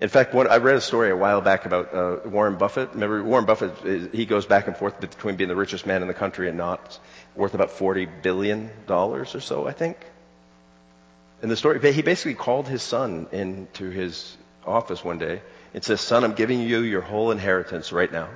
In 0.01 0.09
fact, 0.09 0.33
what, 0.33 0.49
I 0.49 0.57
read 0.57 0.75
a 0.75 0.81
story 0.81 1.09
a 1.09 1.15
while 1.15 1.41
back 1.41 1.65
about 1.65 1.93
uh, 1.93 2.17
Warren 2.25 2.55
Buffett. 2.55 2.91
Remember, 2.93 3.23
Warren 3.23 3.45
Buffett, 3.45 3.85
is, 3.85 4.09
he 4.11 4.25
goes 4.25 4.45
back 4.45 4.67
and 4.67 4.75
forth 4.75 4.99
between 4.99 5.35
being 5.35 5.47
the 5.47 5.55
richest 5.55 5.85
man 5.85 6.01
in 6.01 6.07
the 6.07 6.13
country 6.13 6.47
and 6.49 6.57
not, 6.57 6.99
worth 7.35 7.53
about 7.53 7.69
$40 7.69 8.21
billion 8.21 8.71
or 8.87 9.25
so, 9.25 9.67
I 9.67 9.73
think. 9.73 9.97
And 11.41 11.51
the 11.51 11.55
story, 11.55 11.79
he 11.91 12.01
basically 12.01 12.35
called 12.35 12.67
his 12.67 12.81
son 12.81 13.27
into 13.31 13.89
his 13.89 14.35
office 14.65 15.03
one 15.03 15.19
day 15.19 15.41
and 15.73 15.83
says, 15.83 16.01
son, 16.01 16.23
I'm 16.23 16.33
giving 16.33 16.61
you 16.61 16.79
your 16.79 17.01
whole 17.01 17.31
inheritance 17.31 17.91
right 17.91 18.11
now. 18.11 18.29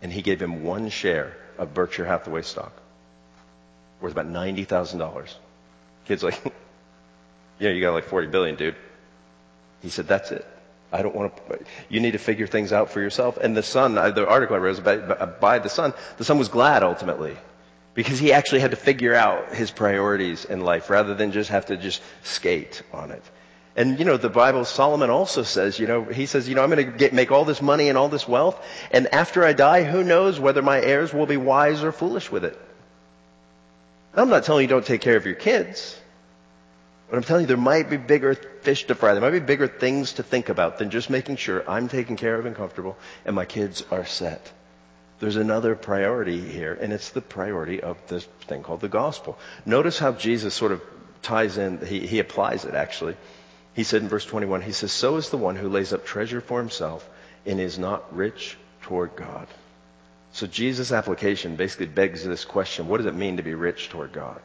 And 0.00 0.12
he 0.12 0.22
gave 0.22 0.40
him 0.40 0.62
one 0.62 0.88
share 0.88 1.36
of 1.58 1.74
Berkshire 1.74 2.04
Hathaway 2.04 2.42
stock 2.42 2.72
worth 4.00 4.12
about 4.12 4.28
$90,000. 4.28 5.34
Kid's 6.06 6.22
like, 6.22 6.40
yeah, 7.58 7.70
you 7.70 7.80
got 7.80 7.92
like 7.92 8.04
40 8.04 8.28
billion, 8.28 8.54
dude. 8.54 8.76
He 9.82 9.90
said, 9.90 10.06
that's 10.06 10.30
it. 10.30 10.46
I 10.92 11.02
don't 11.02 11.14
want 11.14 11.36
to, 11.36 11.58
you 11.88 12.00
need 12.00 12.12
to 12.12 12.18
figure 12.18 12.46
things 12.46 12.72
out 12.72 12.90
for 12.90 13.00
yourself. 13.00 13.36
And 13.36 13.56
the 13.56 13.62
son, 13.62 13.94
the 13.96 14.26
article 14.26 14.56
I 14.56 14.58
read 14.60 14.70
was 14.70 14.80
by, 14.80 14.96
by 14.96 15.58
the 15.58 15.68
son. 15.68 15.92
The 16.16 16.24
son 16.24 16.38
was 16.38 16.48
glad 16.48 16.82
ultimately 16.82 17.36
because 17.98 18.20
he 18.20 18.32
actually 18.32 18.60
had 18.60 18.70
to 18.70 18.76
figure 18.76 19.12
out 19.12 19.52
his 19.52 19.72
priorities 19.72 20.44
in 20.44 20.60
life 20.60 20.88
rather 20.88 21.16
than 21.16 21.32
just 21.32 21.50
have 21.50 21.66
to 21.66 21.76
just 21.76 22.00
skate 22.22 22.80
on 22.92 23.10
it. 23.10 23.24
And 23.74 23.98
you 23.98 24.04
know, 24.04 24.16
the 24.16 24.28
Bible, 24.28 24.64
Solomon 24.64 25.10
also 25.10 25.42
says, 25.42 25.80
you 25.80 25.88
know, 25.88 26.04
he 26.04 26.26
says, 26.26 26.48
you 26.48 26.54
know, 26.54 26.62
I'm 26.62 26.70
going 26.70 26.96
to 26.96 27.12
make 27.12 27.32
all 27.32 27.44
this 27.44 27.60
money 27.60 27.88
and 27.88 27.98
all 27.98 28.08
this 28.08 28.28
wealth, 28.28 28.64
and 28.92 29.12
after 29.12 29.44
I 29.44 29.52
die, 29.52 29.82
who 29.82 30.04
knows 30.04 30.38
whether 30.38 30.62
my 30.62 30.80
heirs 30.80 31.12
will 31.12 31.26
be 31.26 31.36
wise 31.36 31.82
or 31.82 31.90
foolish 31.90 32.30
with 32.30 32.44
it. 32.44 32.56
I'm 34.14 34.28
not 34.28 34.44
telling 34.44 34.62
you 34.62 34.68
don't 34.68 34.86
take 34.86 35.00
care 35.00 35.16
of 35.16 35.26
your 35.26 35.34
kids. 35.34 35.98
But 37.10 37.16
I'm 37.16 37.24
telling 37.24 37.42
you, 37.42 37.46
there 37.48 37.56
might 37.56 37.90
be 37.90 37.96
bigger 37.96 38.34
fish 38.34 38.84
to 38.84 38.94
fry. 38.94 39.14
There 39.14 39.22
might 39.22 39.30
be 39.30 39.40
bigger 39.40 39.66
things 39.66 40.12
to 40.14 40.22
think 40.22 40.50
about 40.50 40.78
than 40.78 40.90
just 40.90 41.10
making 41.10 41.34
sure 41.34 41.68
I'm 41.68 41.88
taken 41.88 42.14
care 42.14 42.36
of 42.36 42.46
and 42.46 42.54
comfortable 42.54 42.96
and 43.24 43.34
my 43.34 43.44
kids 43.44 43.84
are 43.90 44.04
set. 44.04 44.52
There's 45.20 45.36
another 45.36 45.74
priority 45.74 46.40
here, 46.40 46.78
and 46.80 46.92
it's 46.92 47.10
the 47.10 47.20
priority 47.20 47.80
of 47.80 47.96
this 48.06 48.24
thing 48.46 48.62
called 48.62 48.80
the 48.80 48.88
gospel. 48.88 49.38
Notice 49.66 49.98
how 49.98 50.12
Jesus 50.12 50.54
sort 50.54 50.72
of 50.72 50.82
ties 51.22 51.58
in, 51.58 51.84
he, 51.84 52.06
he 52.06 52.20
applies 52.20 52.64
it 52.64 52.74
actually. 52.74 53.16
He 53.74 53.84
said 53.84 54.02
in 54.02 54.08
verse 54.08 54.24
21, 54.24 54.62
he 54.62 54.72
says, 54.72 54.92
So 54.92 55.16
is 55.16 55.30
the 55.30 55.36
one 55.36 55.56
who 55.56 55.68
lays 55.68 55.92
up 55.92 56.04
treasure 56.04 56.40
for 56.40 56.58
himself 56.58 57.08
and 57.46 57.60
is 57.60 57.78
not 57.78 58.16
rich 58.16 58.56
toward 58.82 59.16
God. 59.16 59.46
So 60.32 60.46
Jesus' 60.46 60.92
application 60.92 61.56
basically 61.56 61.86
begs 61.86 62.24
this 62.24 62.44
question 62.44 62.88
what 62.88 62.98
does 62.98 63.06
it 63.06 63.14
mean 63.14 63.38
to 63.38 63.42
be 63.42 63.54
rich 63.54 63.88
toward 63.88 64.12
God? 64.12 64.40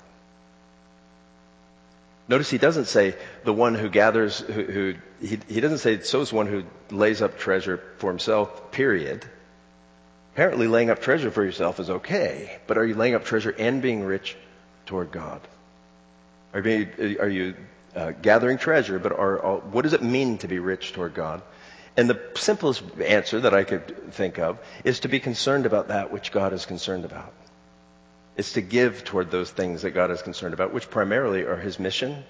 Notice 2.28 2.50
he 2.50 2.58
doesn't 2.58 2.86
say 2.86 3.16
the 3.44 3.54
one 3.54 3.76
who 3.76 3.90
gathers, 3.90 4.40
who, 4.40 4.64
who 4.64 4.96
he, 5.22 5.40
he 5.50 5.60
doesn't 5.60 5.80
say 5.80 6.00
so 6.00 6.22
is 6.22 6.32
one 6.32 6.48
who 6.48 6.64
lays 6.90 7.22
up 7.22 7.38
treasure 7.38 7.82
for 7.98 8.10
himself, 8.10 8.72
period. 8.72 9.26
Apparently 10.34 10.68
laying 10.68 10.90
up 10.90 11.00
treasure 11.00 11.30
for 11.30 11.44
yourself 11.44 11.80
is 11.80 11.92
okay, 11.92 12.58
but 12.66 12.78
are 12.78 12.86
you 12.86 12.96
laying 12.96 13.14
up 13.14 13.24
treasure 13.24 13.54
and 13.58 13.84
being 13.84 14.04
rich 14.04 14.36
toward 14.88 15.12
God? 15.12 15.40
Are 16.54 16.60
you, 16.60 17.18
are 17.20 17.30
you 17.30 17.56
uh, 17.96 18.14
gathering 18.20 18.58
treasure, 18.58 18.98
but 18.98 19.12
are, 19.12 19.40
are, 19.40 19.58
what 19.58 19.84
does 19.84 19.94
it 19.94 20.02
mean 20.02 20.40
to 20.40 20.48
be 20.48 20.58
rich 20.58 20.94
toward 20.94 21.14
God? 21.14 21.44
And 21.96 22.10
the 22.10 22.20
simplest 22.34 22.82
answer 23.00 23.42
that 23.42 23.54
I 23.54 23.64
could 23.64 24.12
think 24.14 24.40
of 24.40 24.58
is 24.84 25.02
to 25.02 25.08
be 25.08 25.20
concerned 25.20 25.68
about 25.68 25.90
that 25.90 26.12
which 26.12 26.32
God 26.32 26.52
is 26.52 26.66
concerned 26.66 27.06
about. 27.06 27.32
It's 28.36 28.54
to 28.54 28.62
give 28.62 29.04
toward 29.04 29.30
those 29.30 29.52
things 29.52 29.84
that 29.84 29.92
God 29.92 30.10
is 30.10 30.24
concerned 30.24 30.56
about, 30.56 30.74
which 30.74 30.90
primarily 30.90 31.44
are 31.44 31.58
His 31.58 31.78
mission 31.78 32.24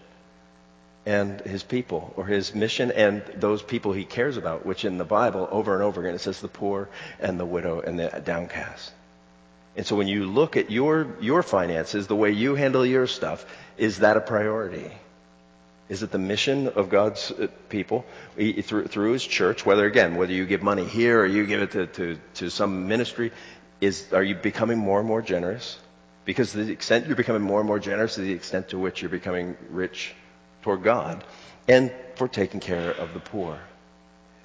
and 1.05 1.41
His 1.41 1.63
people, 1.63 2.13
or 2.15 2.25
His 2.25 2.55
mission 2.55 2.91
and 2.91 3.21
those 3.35 3.61
people 3.61 3.93
He 3.93 4.05
cares 4.05 4.37
about, 4.37 4.65
which 4.65 4.85
in 4.85 4.97
the 4.97 5.05
Bible, 5.05 5.47
over 5.51 5.73
and 5.73 5.83
over 5.83 6.01
again, 6.01 6.15
it 6.15 6.21
says 6.21 6.39
the 6.39 6.47
poor 6.47 6.89
and 7.19 7.39
the 7.39 7.45
widow 7.45 7.81
and 7.81 7.99
the 7.99 8.21
downcast. 8.23 8.91
And 9.75 9.85
so 9.85 9.95
when 9.95 10.07
you 10.07 10.25
look 10.25 10.55
at 10.55 10.69
your, 10.69 11.07
your 11.19 11.41
finances, 11.41 12.07
the 12.07 12.15
way 12.15 12.31
you 12.31 12.55
handle 12.55 12.85
your 12.85 13.07
stuff, 13.07 13.45
is 13.77 13.99
that 13.99 14.17
a 14.17 14.21
priority? 14.21 14.91
Is 15.89 16.03
it 16.03 16.11
the 16.11 16.19
mission 16.19 16.67
of 16.69 16.89
God's 16.89 17.31
uh, 17.31 17.47
people 17.69 18.05
through, 18.35 18.87
through 18.87 19.13
His 19.13 19.25
church? 19.25 19.65
Whether 19.65 19.85
again, 19.85 20.15
whether 20.15 20.31
you 20.31 20.45
give 20.45 20.61
money 20.61 20.85
here 20.85 21.19
or 21.19 21.25
you 21.25 21.45
give 21.45 21.61
it 21.61 21.71
to, 21.71 21.87
to, 21.87 22.17
to 22.35 22.49
some 22.49 22.87
ministry, 22.87 23.31
is 23.81 24.13
are 24.13 24.23
you 24.23 24.35
becoming 24.35 24.77
more 24.77 24.99
and 24.99 25.07
more 25.07 25.21
generous? 25.21 25.77
Because 26.23 26.51
to 26.51 26.63
the 26.63 26.71
extent 26.71 27.07
you're 27.07 27.17
becoming 27.17 27.41
more 27.41 27.59
and 27.59 27.67
more 27.67 27.79
generous, 27.79 28.17
is 28.17 28.25
the 28.25 28.33
extent 28.33 28.69
to 28.69 28.79
which 28.79 29.01
you're 29.01 29.09
becoming 29.09 29.57
rich 29.69 30.15
toward 30.63 30.83
God, 30.83 31.23
and 31.67 31.91
for 32.15 32.27
taking 32.27 32.59
care 32.59 32.91
of 32.91 33.13
the 33.13 33.19
poor. 33.19 33.59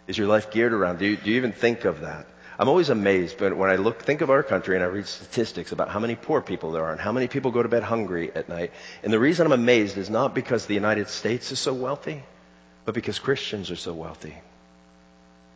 Is 0.06 0.18
your 0.18 0.26
life 0.26 0.50
geared 0.50 0.72
around? 0.72 0.98
Do 0.98 1.06
you, 1.06 1.16
do 1.16 1.30
you 1.30 1.36
even 1.36 1.52
think 1.52 1.84
of 1.84 2.00
that? 2.00 2.26
I'm 2.58 2.68
always 2.68 2.88
amazed 2.88 3.38
but 3.38 3.56
when 3.56 3.70
I 3.70 3.76
look, 3.76 4.02
think 4.02 4.20
of 4.20 4.30
our 4.30 4.42
country 4.42 4.74
and 4.74 4.82
I 4.82 4.88
read 4.88 5.06
statistics 5.06 5.70
about 5.70 5.90
how 5.90 6.00
many 6.00 6.16
poor 6.16 6.40
people 6.40 6.72
there 6.72 6.84
are 6.84 6.92
and 6.92 7.00
how 7.00 7.12
many 7.12 7.28
people 7.28 7.52
go 7.52 7.62
to 7.62 7.68
bed 7.68 7.84
hungry 7.84 8.32
at 8.34 8.48
night. 8.48 8.72
And 9.04 9.12
the 9.12 9.20
reason 9.20 9.46
I'm 9.46 9.52
amazed 9.52 9.96
is 9.96 10.10
not 10.10 10.34
because 10.34 10.66
the 10.66 10.74
United 10.74 11.08
States 11.08 11.52
is 11.52 11.60
so 11.60 11.72
wealthy, 11.72 12.22
but 12.84 12.94
because 12.94 13.20
Christians 13.20 13.70
are 13.70 13.76
so 13.76 13.94
wealthy. 13.94 14.34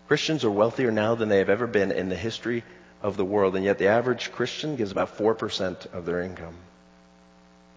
Christians 0.06 0.44
are 0.44 0.50
wealthier 0.50 0.92
now 0.92 1.14
than 1.16 1.28
they 1.28 1.38
have 1.38 1.50
ever 1.50 1.66
been 1.66 1.90
in 1.90 2.08
the 2.08 2.16
history 2.16 2.62
of 3.02 3.16
the 3.16 3.24
world, 3.24 3.56
and 3.56 3.64
yet 3.64 3.78
the 3.78 3.88
average 3.88 4.30
Christian 4.30 4.76
gives 4.76 4.92
about 4.92 5.16
4% 5.18 5.92
of 5.92 6.06
their 6.06 6.20
income. 6.20 6.54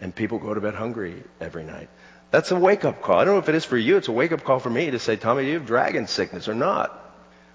And 0.02 0.14
people 0.14 0.38
go 0.38 0.54
to 0.54 0.62
bed 0.62 0.76
hungry 0.76 1.24
every 1.42 1.64
night. 1.64 1.90
That's 2.32 2.52
a 2.52 2.56
wake 2.56 2.86
up 2.86 3.02
call. 3.02 3.20
I 3.20 3.26
don't 3.26 3.36
know 3.36 3.40
if 3.40 3.50
it 3.50 3.56
is 3.56 3.66
for 3.66 3.78
you. 3.78 3.98
It's 3.98 4.08
a 4.08 4.12
wake 4.12 4.32
up 4.32 4.44
call 4.44 4.60
for 4.60 4.70
me 4.70 4.92
to 4.92 5.00
say, 5.00 5.16
Tommy, 5.16 5.44
do 5.44 5.50
you 5.50 5.54
have 5.56 5.66
dragon 5.66 6.08
sickness 6.08 6.48
or 6.48 6.56
not? 6.56 7.02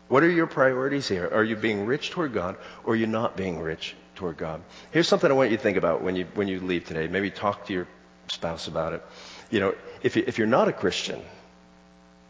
What 0.08 0.24
are 0.24 0.30
your 0.30 0.48
priorities 0.48 1.06
here? 1.06 1.28
Are 1.32 1.44
you 1.44 1.54
being 1.54 1.86
rich 1.86 2.10
toward 2.10 2.32
God 2.32 2.56
or 2.84 2.94
are 2.94 2.96
you 2.96 3.06
not 3.06 3.36
being 3.36 3.60
rich 3.60 3.94
toward 4.16 4.36
God? 4.36 4.60
Here's 4.90 5.06
something 5.06 5.30
I 5.30 5.34
want 5.34 5.50
you 5.52 5.56
to 5.56 5.62
think 5.62 5.76
about 5.76 6.02
when 6.02 6.16
you, 6.16 6.26
when 6.34 6.48
you 6.48 6.60
leave 6.60 6.84
today. 6.84 7.06
Maybe 7.06 7.30
talk 7.30 7.66
to 7.66 7.72
your 7.72 7.86
spouse 8.28 8.66
about 8.66 8.92
it. 8.92 9.04
You 9.50 9.60
know, 9.60 9.74
if, 10.02 10.16
you, 10.16 10.24
if 10.26 10.38
you're 10.38 10.48
not 10.48 10.66
a 10.66 10.72
Christian, 10.72 11.22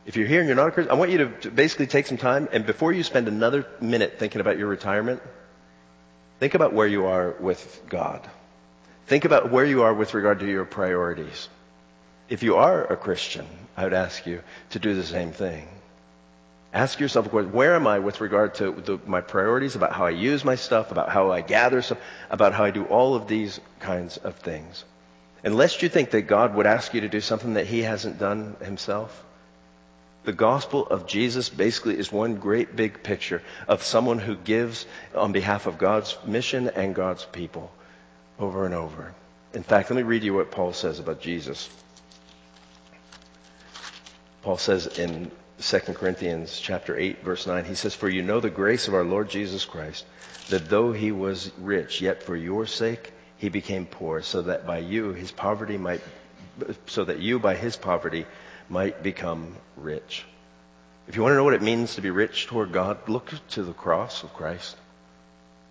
if 0.05 0.17
you're 0.17 0.27
here 0.27 0.41
and 0.41 0.49
you're 0.49 0.57
not 0.57 0.69
a 0.69 0.73
Christian, 0.73 0.91
I 0.91 0.99
want 0.99 1.11
you 1.11 1.19
to, 1.19 1.29
to 1.41 1.51
basically 1.51 1.87
take 1.87 2.07
some 2.07 2.19
time 2.19 2.49
and 2.53 2.67
before 2.67 2.93
you 2.93 3.03
spend 3.03 3.29
another 3.29 3.67
minute 3.81 4.19
thinking 4.19 4.43
about 4.43 4.59
your 4.59 4.69
retirement, 4.69 5.23
think 6.39 6.55
about 6.55 6.75
where 6.75 6.87
you 6.87 7.07
are 7.07 7.35
with 7.41 7.83
God. 7.89 8.29
Think 9.07 9.25
about 9.25 9.51
where 9.51 9.65
you 9.65 9.85
are 9.85 9.95
with 9.95 10.13
regard 10.13 10.41
to 10.41 10.47
your 10.47 10.65
priorities. 10.65 11.49
If 12.31 12.45
you 12.45 12.57
are 12.57 12.85
a 12.85 12.97
Christian, 12.97 13.45
I 13.77 13.83
would 13.83 13.93
ask 13.93 14.25
you 14.25 14.43
to 14.71 14.79
do 14.79 14.95
the 14.95 15.03
same 15.03 15.33
thing. 15.33 15.67
Ask 16.73 17.01
yourself, 17.01 17.33
where 17.33 17.75
am 17.75 17.89
I 17.89 17.99
with 17.99 18.21
regard 18.21 18.55
to 18.55 18.71
the, 18.71 19.01
my 19.05 19.21
priorities, 19.21 19.75
about 19.75 19.93
how 19.93 20.07
I 20.07 20.11
use 20.11 20.45
my 20.45 20.55
stuff, 20.55 20.93
about 20.93 21.09
how 21.09 21.33
I 21.33 21.41
gather 21.41 21.83
stuff, 21.83 21.99
about 22.31 22.55
how 22.55 22.63
I 22.63 22.71
do 22.71 22.85
all 22.85 23.17
of 23.17 23.27
these 23.27 23.59
kinds 23.81 24.17
of 24.17 24.37
things. 24.37 24.85
Unless 25.43 25.83
you 25.83 25.89
think 25.89 26.11
that 26.11 26.23
God 26.23 26.55
would 26.55 26.67
ask 26.67 26.95
you 26.95 27.01
to 27.01 27.09
do 27.09 27.21
something 27.21 27.55
that 27.55 27.67
he 27.67 27.83
hasn't 27.83 28.21
done 28.21 28.57
himself, 28.63 29.25
the 30.23 30.33
gospel 30.33 30.87
of 30.87 31.09
Jesus 31.09 31.49
basically 31.49 31.99
is 31.99 32.13
one 32.13 32.37
great 32.37 32.77
big 32.77 33.03
picture 33.03 33.43
of 33.67 33.83
someone 33.83 34.21
who 34.21 34.37
gives 34.37 34.87
on 35.17 35.33
behalf 35.33 35.67
of 35.67 35.79
God's 35.79 36.17
mission 36.25 36.69
and 36.69 36.95
God's 36.95 37.25
people 37.25 37.73
over 38.39 38.67
and 38.67 38.75
over. 38.75 39.13
In 39.53 39.65
fact, 39.65 39.91
let 39.91 39.97
me 39.97 40.05
read 40.05 40.23
you 40.23 40.35
what 40.35 40.53
Paul 40.53 40.73
says 40.73 41.01
about 41.01 41.21
Jesus. 41.21 41.69
Paul 44.43 44.59
says 44.59 44.87
in 44.99 45.31
2 45.61 45.79
Corinthians 45.95 46.59
chapter 46.59 46.97
8 46.97 47.23
verse 47.23 47.47
9 47.47 47.65
he 47.65 47.75
says 47.75 47.95
for 47.95 48.09
you 48.09 48.23
know 48.23 48.41
the 48.41 48.51
grace 48.51 48.89
of 48.89 48.95
our 48.95 49.05
Lord 49.05 49.29
Jesus 49.29 49.65
Christ 49.65 50.07
that 50.49 50.69
though 50.71 50.93
he 50.93 51.13
was 51.13 51.51
rich 51.59 52.01
yet 52.01 52.23
for 52.23 52.35
your 52.35 52.67
sake 52.67 53.13
he 53.37 53.49
became 53.49 53.87
poor 53.87 54.23
so 54.23 54.43
that 54.43 54.67
by 54.67 54.79
you 54.79 55.13
his 55.13 55.33
poverty 55.33 55.77
might 55.77 56.01
so 56.87 57.05
that 57.05 57.19
you 57.19 57.39
by 57.39 57.55
his 57.55 57.77
poverty 57.77 58.27
might 58.69 59.03
become 59.03 59.57
rich. 59.77 60.25
If 61.09 61.17
you 61.17 61.23
want 61.23 61.33
to 61.33 61.37
know 61.37 61.45
what 61.45 61.55
it 61.55 61.63
means 61.63 61.97
to 61.97 62.01
be 62.01 62.11
rich 62.11 62.47
toward 62.47 62.73
God, 62.73 63.09
look 63.09 63.33
to 63.51 63.63
the 63.63 63.73
cross 63.73 64.23
of 64.23 64.33
Christ. 64.35 64.77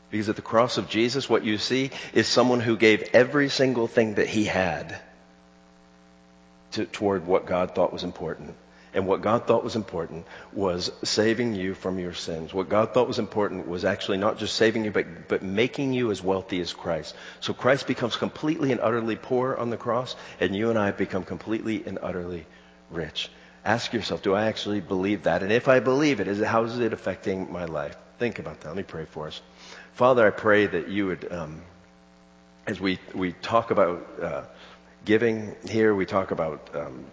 Because 0.10 0.28
at 0.28 0.36
the 0.36 0.42
cross 0.42 0.78
of 0.78 0.90
Jesus, 0.90 1.30
what 1.30 1.46
you 1.46 1.58
see 1.58 1.92
is 2.14 2.28
someone 2.28 2.60
who 2.60 2.76
gave 2.76 3.10
every 3.14 3.48
single 3.50 3.88
thing 3.88 4.16
that 4.16 4.28
he 4.28 4.46
had 4.46 5.00
to, 6.72 6.86
toward 6.86 7.26
what 7.26 7.46
God 7.46 7.76
thought 7.76 7.94
was 7.94 8.04
important. 8.04 8.56
And 8.92 9.06
what 9.06 9.22
God 9.22 9.46
thought 9.46 9.64
was 9.64 9.76
important 9.76 10.26
was 10.52 10.92
saving 11.04 11.54
you 11.54 11.76
from 11.76 12.00
your 12.00 12.14
sins. 12.14 12.54
What 12.54 12.70
God 12.70 12.94
thought 12.94 13.08
was 13.08 13.20
important 13.20 13.68
was 13.68 13.86
actually 13.86 14.18
not 14.18 14.40
just 14.40 14.56
saving 14.56 14.84
you, 14.84 14.92
but, 14.92 15.28
but 15.28 15.44
making 15.44 15.94
you 15.94 16.10
as 16.10 16.24
wealthy 16.24 16.60
as 16.60 16.74
Christ. 16.74 17.16
So 17.40 17.54
Christ 17.54 17.86
becomes 17.86 18.16
completely 18.16 18.72
and 18.72 18.82
utterly 18.82 19.16
poor 19.16 19.56
on 19.56 19.70
the 19.70 19.78
cross, 19.78 20.16
and 20.40 20.56
you 20.56 20.72
and 20.72 20.80
I 20.80 20.90
become 20.90 21.24
completely 21.24 21.84
and 21.86 22.00
utterly 22.02 22.48
rich. 22.90 23.30
Ask 23.64 23.94
yourself, 23.94 24.24
do 24.24 24.34
I 24.34 24.46
actually 24.46 24.80
believe 24.80 25.24
that? 25.24 25.44
And 25.44 25.52
if 25.52 25.68
I 25.68 25.80
believe 25.82 26.20
it, 26.20 26.28
is 26.28 26.42
how 26.42 26.64
is 26.64 26.80
it 26.80 26.92
affecting 26.92 27.52
my 27.52 27.66
life? 27.66 27.96
Think 28.18 28.40
about 28.40 28.62
that. 28.62 28.70
Let 28.70 28.78
me 28.78 28.84
pray 28.84 29.06
for 29.06 29.28
us. 29.28 29.40
Father, 29.94 30.26
I 30.26 30.32
pray 30.32 30.66
that 30.66 30.88
you 30.88 31.08
would, 31.08 31.32
um, 31.32 31.62
as 32.66 32.80
we, 32.80 32.98
we 33.14 33.34
talk 33.34 33.70
about 33.70 34.08
uh, 34.20 34.44
giving 35.06 35.56
here, 35.68 35.94
we 35.94 36.06
talk 36.06 36.32
about 36.32 36.70
um, 36.76 37.06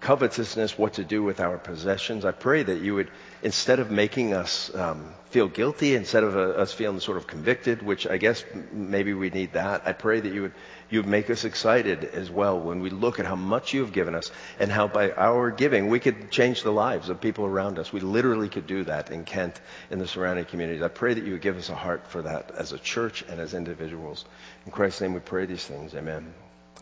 covetousness, 0.00 0.78
what 0.78 0.94
to 0.94 1.04
do 1.04 1.22
with 1.22 1.40
our 1.40 1.58
possessions. 1.58 2.24
I 2.24 2.32
pray 2.32 2.62
that 2.62 2.80
you 2.80 2.94
would, 2.94 3.10
instead 3.42 3.80
of 3.80 3.90
making 3.90 4.34
us 4.34 4.74
um, 4.74 5.12
feel 5.30 5.48
guilty, 5.48 5.94
instead 5.94 6.22
of 6.22 6.36
uh, 6.36 6.60
us 6.60 6.72
feeling 6.72 7.00
sort 7.00 7.16
of 7.16 7.26
convicted, 7.26 7.82
which 7.82 8.06
I 8.06 8.16
guess 8.16 8.44
maybe 8.72 9.14
we 9.14 9.30
need 9.30 9.54
that, 9.54 9.82
I 9.86 9.92
pray 9.92 10.20
that 10.20 10.32
you 10.32 10.42
would 10.42 10.52
you 10.88 11.00
would 11.00 11.08
make 11.08 11.30
us 11.30 11.44
excited 11.44 12.04
as 12.04 12.30
well 12.30 12.60
when 12.60 12.78
we 12.78 12.90
look 12.90 13.18
at 13.18 13.26
how 13.26 13.34
much 13.34 13.74
you 13.74 13.80
have 13.80 13.92
given 13.92 14.14
us 14.14 14.30
and 14.60 14.70
how 14.70 14.86
by 14.86 15.10
our 15.10 15.50
giving 15.50 15.88
we 15.88 15.98
could 15.98 16.30
change 16.30 16.62
the 16.62 16.70
lives 16.70 17.08
of 17.08 17.20
people 17.20 17.44
around 17.44 17.80
us. 17.80 17.92
We 17.92 17.98
literally 17.98 18.48
could 18.48 18.68
do 18.68 18.84
that 18.84 19.10
in 19.10 19.24
Kent, 19.24 19.60
in 19.90 19.98
the 19.98 20.06
surrounding 20.06 20.44
communities. 20.44 20.82
I 20.82 20.88
pray 20.88 21.14
that 21.14 21.24
you 21.24 21.32
would 21.32 21.42
give 21.42 21.58
us 21.58 21.70
a 21.70 21.74
heart 21.74 22.06
for 22.06 22.22
that 22.22 22.52
as 22.56 22.72
a 22.72 22.78
church 22.78 23.24
and 23.28 23.40
as 23.40 23.52
individuals. 23.52 24.24
In 24.64 24.70
Christ's 24.70 25.00
name 25.00 25.14
we 25.14 25.20
pray 25.20 25.46
these 25.46 25.64
things. 25.64 25.92
Amen 25.92 26.32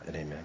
and 0.06 0.16
amen. 0.16 0.44